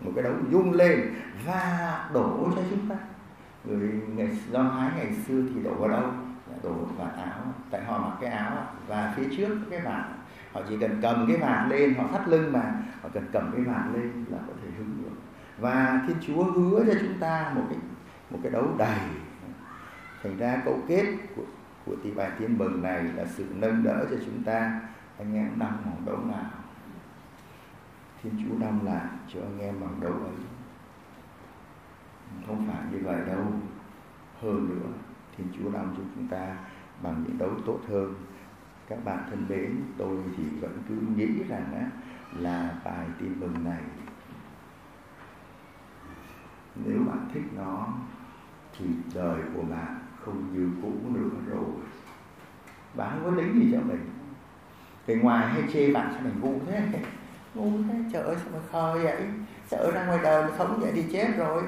một 0.00 0.12
cái 0.14 0.24
đấu 0.24 0.32
dung 0.50 0.72
lên 0.72 1.14
và 1.46 2.10
đổ 2.14 2.50
cho 2.56 2.62
chúng 2.70 2.88
ta. 2.88 2.96
Người 3.64 4.00
ngày 4.16 4.38
do 4.50 4.62
hái 4.62 4.90
ngày 4.96 5.12
xưa 5.12 5.42
thì 5.54 5.62
đổ 5.62 5.74
vào 5.74 5.88
đâu? 5.88 6.10
Đổ 6.62 6.74
vào 6.98 7.10
áo. 7.16 7.54
Tại 7.70 7.84
họ 7.84 7.98
mặc 7.98 8.16
cái 8.20 8.30
áo 8.30 8.66
và 8.86 9.14
phía 9.16 9.36
trước 9.36 9.58
cái 9.70 9.80
vạt. 9.80 10.04
Họ 10.52 10.60
chỉ 10.68 10.76
cần 10.80 10.98
cầm 11.02 11.24
cái 11.28 11.36
vạt 11.36 11.68
lên, 11.70 11.94
họ 11.94 12.04
thắt 12.12 12.28
lưng 12.28 12.52
mà, 12.52 12.72
họ 13.02 13.08
cần 13.14 13.24
cầm 13.32 13.50
cái 13.52 13.64
vạt 13.64 13.84
lên 13.94 14.24
là 14.30 14.38
có 14.46 14.52
thể 14.62 14.68
hứng 14.78 15.02
được. 15.02 15.16
Và 15.58 16.00
thiên 16.06 16.16
chúa 16.26 16.44
hứa 16.44 16.84
cho 16.86 16.92
chúng 17.00 17.18
ta 17.20 17.52
một 17.54 17.64
cái 17.68 17.78
một 18.30 18.38
cái 18.42 18.52
đấu 18.52 18.68
đầy. 18.78 18.98
Thành 20.22 20.38
ra 20.38 20.62
câu 20.64 20.78
kết 20.88 21.06
của 21.36 21.42
của 21.84 21.96
tỷ 22.04 22.10
bài 22.10 22.30
tiên 22.38 22.58
mừng 22.58 22.82
này 22.82 23.02
là 23.02 23.24
sự 23.26 23.46
nâng 23.54 23.82
đỡ 23.82 24.06
cho 24.10 24.16
chúng 24.26 24.42
ta. 24.42 24.80
Anh 25.18 25.34
em 25.34 25.50
nằm 25.56 25.76
bằng 25.84 26.02
đấu 26.06 26.16
nào? 26.16 26.50
Thiên 28.22 28.32
chúa 28.44 28.58
nằm 28.58 28.86
lại 28.86 29.06
cho 29.34 29.40
anh 29.40 29.58
em 29.60 29.80
bằng 29.80 30.00
đấu 30.00 30.12
ấy 30.12 30.34
không 32.46 32.66
phải 32.66 32.82
như 32.92 32.98
vậy 33.04 33.20
đâu. 33.26 33.44
Hơn 34.42 34.68
nữa 34.68 34.88
thiên 35.36 35.46
chúa 35.58 35.70
nằm 35.70 35.94
cho 35.96 36.02
chúng 36.14 36.28
ta 36.28 36.56
bằng 37.02 37.24
những 37.26 37.38
đấu 37.38 37.50
tốt 37.66 37.80
hơn. 37.88 38.14
Các 38.88 39.04
bạn 39.04 39.18
thân 39.30 39.46
mến 39.48 39.76
tôi 39.98 40.16
thì 40.36 40.44
vẫn 40.60 40.82
cứ 40.88 40.94
nghĩ 41.16 41.42
rằng 41.48 41.74
á, 41.74 41.90
là 42.38 42.74
bài 42.84 43.06
tin 43.18 43.40
mừng 43.40 43.64
này 43.64 43.82
nếu 46.84 46.98
bạn 47.06 47.28
thích 47.34 47.42
nó 47.56 47.88
thì 48.78 48.86
đời 49.14 49.40
của 49.54 49.62
bạn 49.62 49.98
không 50.24 50.54
như 50.54 50.70
cũ 50.82 50.92
nữa 51.10 51.30
rồi. 51.46 51.64
Bạn 52.96 53.10
không 53.10 53.24
có 53.24 53.30
lấy 53.30 53.52
gì 53.54 53.68
cho 53.72 53.80
mình. 53.80 54.10
Thì 55.06 55.14
ngoài 55.14 55.48
hay 55.48 55.62
chê 55.72 55.92
bạn 55.92 56.10
sao 56.12 56.22
mình 56.22 56.40
ngu 56.40 56.60
thế 56.66 56.88
ngu 57.58 57.82
thế 57.82 57.98
trời 58.12 58.22
ơi 58.22 58.36
sao 58.38 58.48
mà 58.52 58.58
khờ 58.72 58.98
vậy? 59.02 59.26
Sợ 59.66 59.90
ra 59.94 60.04
ngoài 60.06 60.18
đời 60.22 60.42
mà 60.44 60.50
sống 60.58 60.78
vậy 60.80 60.92
thì 60.94 61.04
chết 61.12 61.28
rồi. 61.36 61.62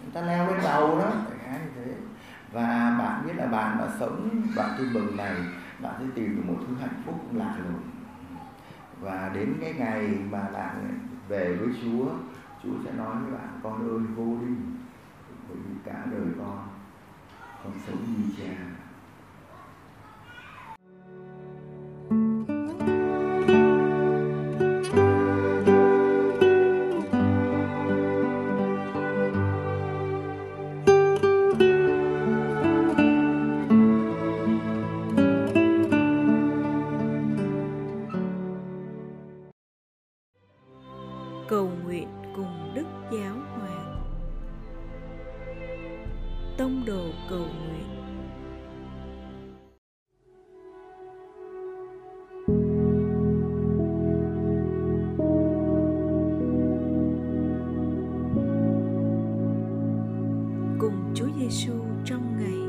Người 0.00 0.10
ta 0.14 0.20
leo 0.20 0.46
lên 0.46 0.60
đầu 0.64 0.98
đó. 0.98 1.12
Và 2.52 2.96
bạn 2.98 3.26
biết 3.26 3.32
là 3.36 3.46
bạn 3.46 3.78
đã 3.78 3.88
sống 4.00 4.42
bạn 4.56 4.70
tin 4.78 4.92
mừng 4.92 5.16
này 5.16 5.34
bạn 5.82 5.94
sẽ 5.98 6.04
tìm 6.14 6.36
được 6.36 6.42
một 6.46 6.58
thứ 6.68 6.74
hạnh 6.80 7.02
phúc 7.06 7.14
lạ 7.34 7.56
lùng. 7.64 7.82
Và 9.00 9.30
đến 9.34 9.54
cái 9.60 9.74
ngày 9.78 10.18
mà 10.30 10.48
bạn 10.52 10.98
về 11.28 11.56
với 11.56 11.68
Chúa 11.82 12.06
Chúa 12.62 12.72
sẽ 12.84 12.92
nói 12.92 13.16
với 13.22 13.32
bạn 13.38 13.60
con 13.62 13.90
ơi 13.90 14.00
vô 14.16 14.36
đi, 14.40 14.54
bởi 15.48 15.58
vì 15.68 15.74
cả 15.84 16.04
đời 16.10 16.26
con 16.38 16.68
con 17.64 17.72
sống 17.86 18.04
như 18.16 18.24
cha. 18.38 18.75
cùng 60.78 61.12
Chúa 61.14 61.26
Giêsu 61.38 61.72
trong 62.04 62.36
ngày 62.38 62.65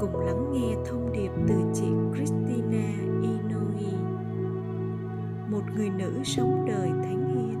cùng 0.00 0.26
lắng 0.26 0.52
nghe 0.52 0.76
thông 0.86 1.12
điệp 1.12 1.30
từ 1.48 1.54
chị 1.74 1.86
Christina 2.14 2.88
Inouye, 3.22 3.98
một 5.50 5.62
người 5.76 5.90
nữ 5.90 6.12
sống 6.24 6.64
đời 6.68 6.88
thánh 6.88 7.26
hiến. 7.34 7.60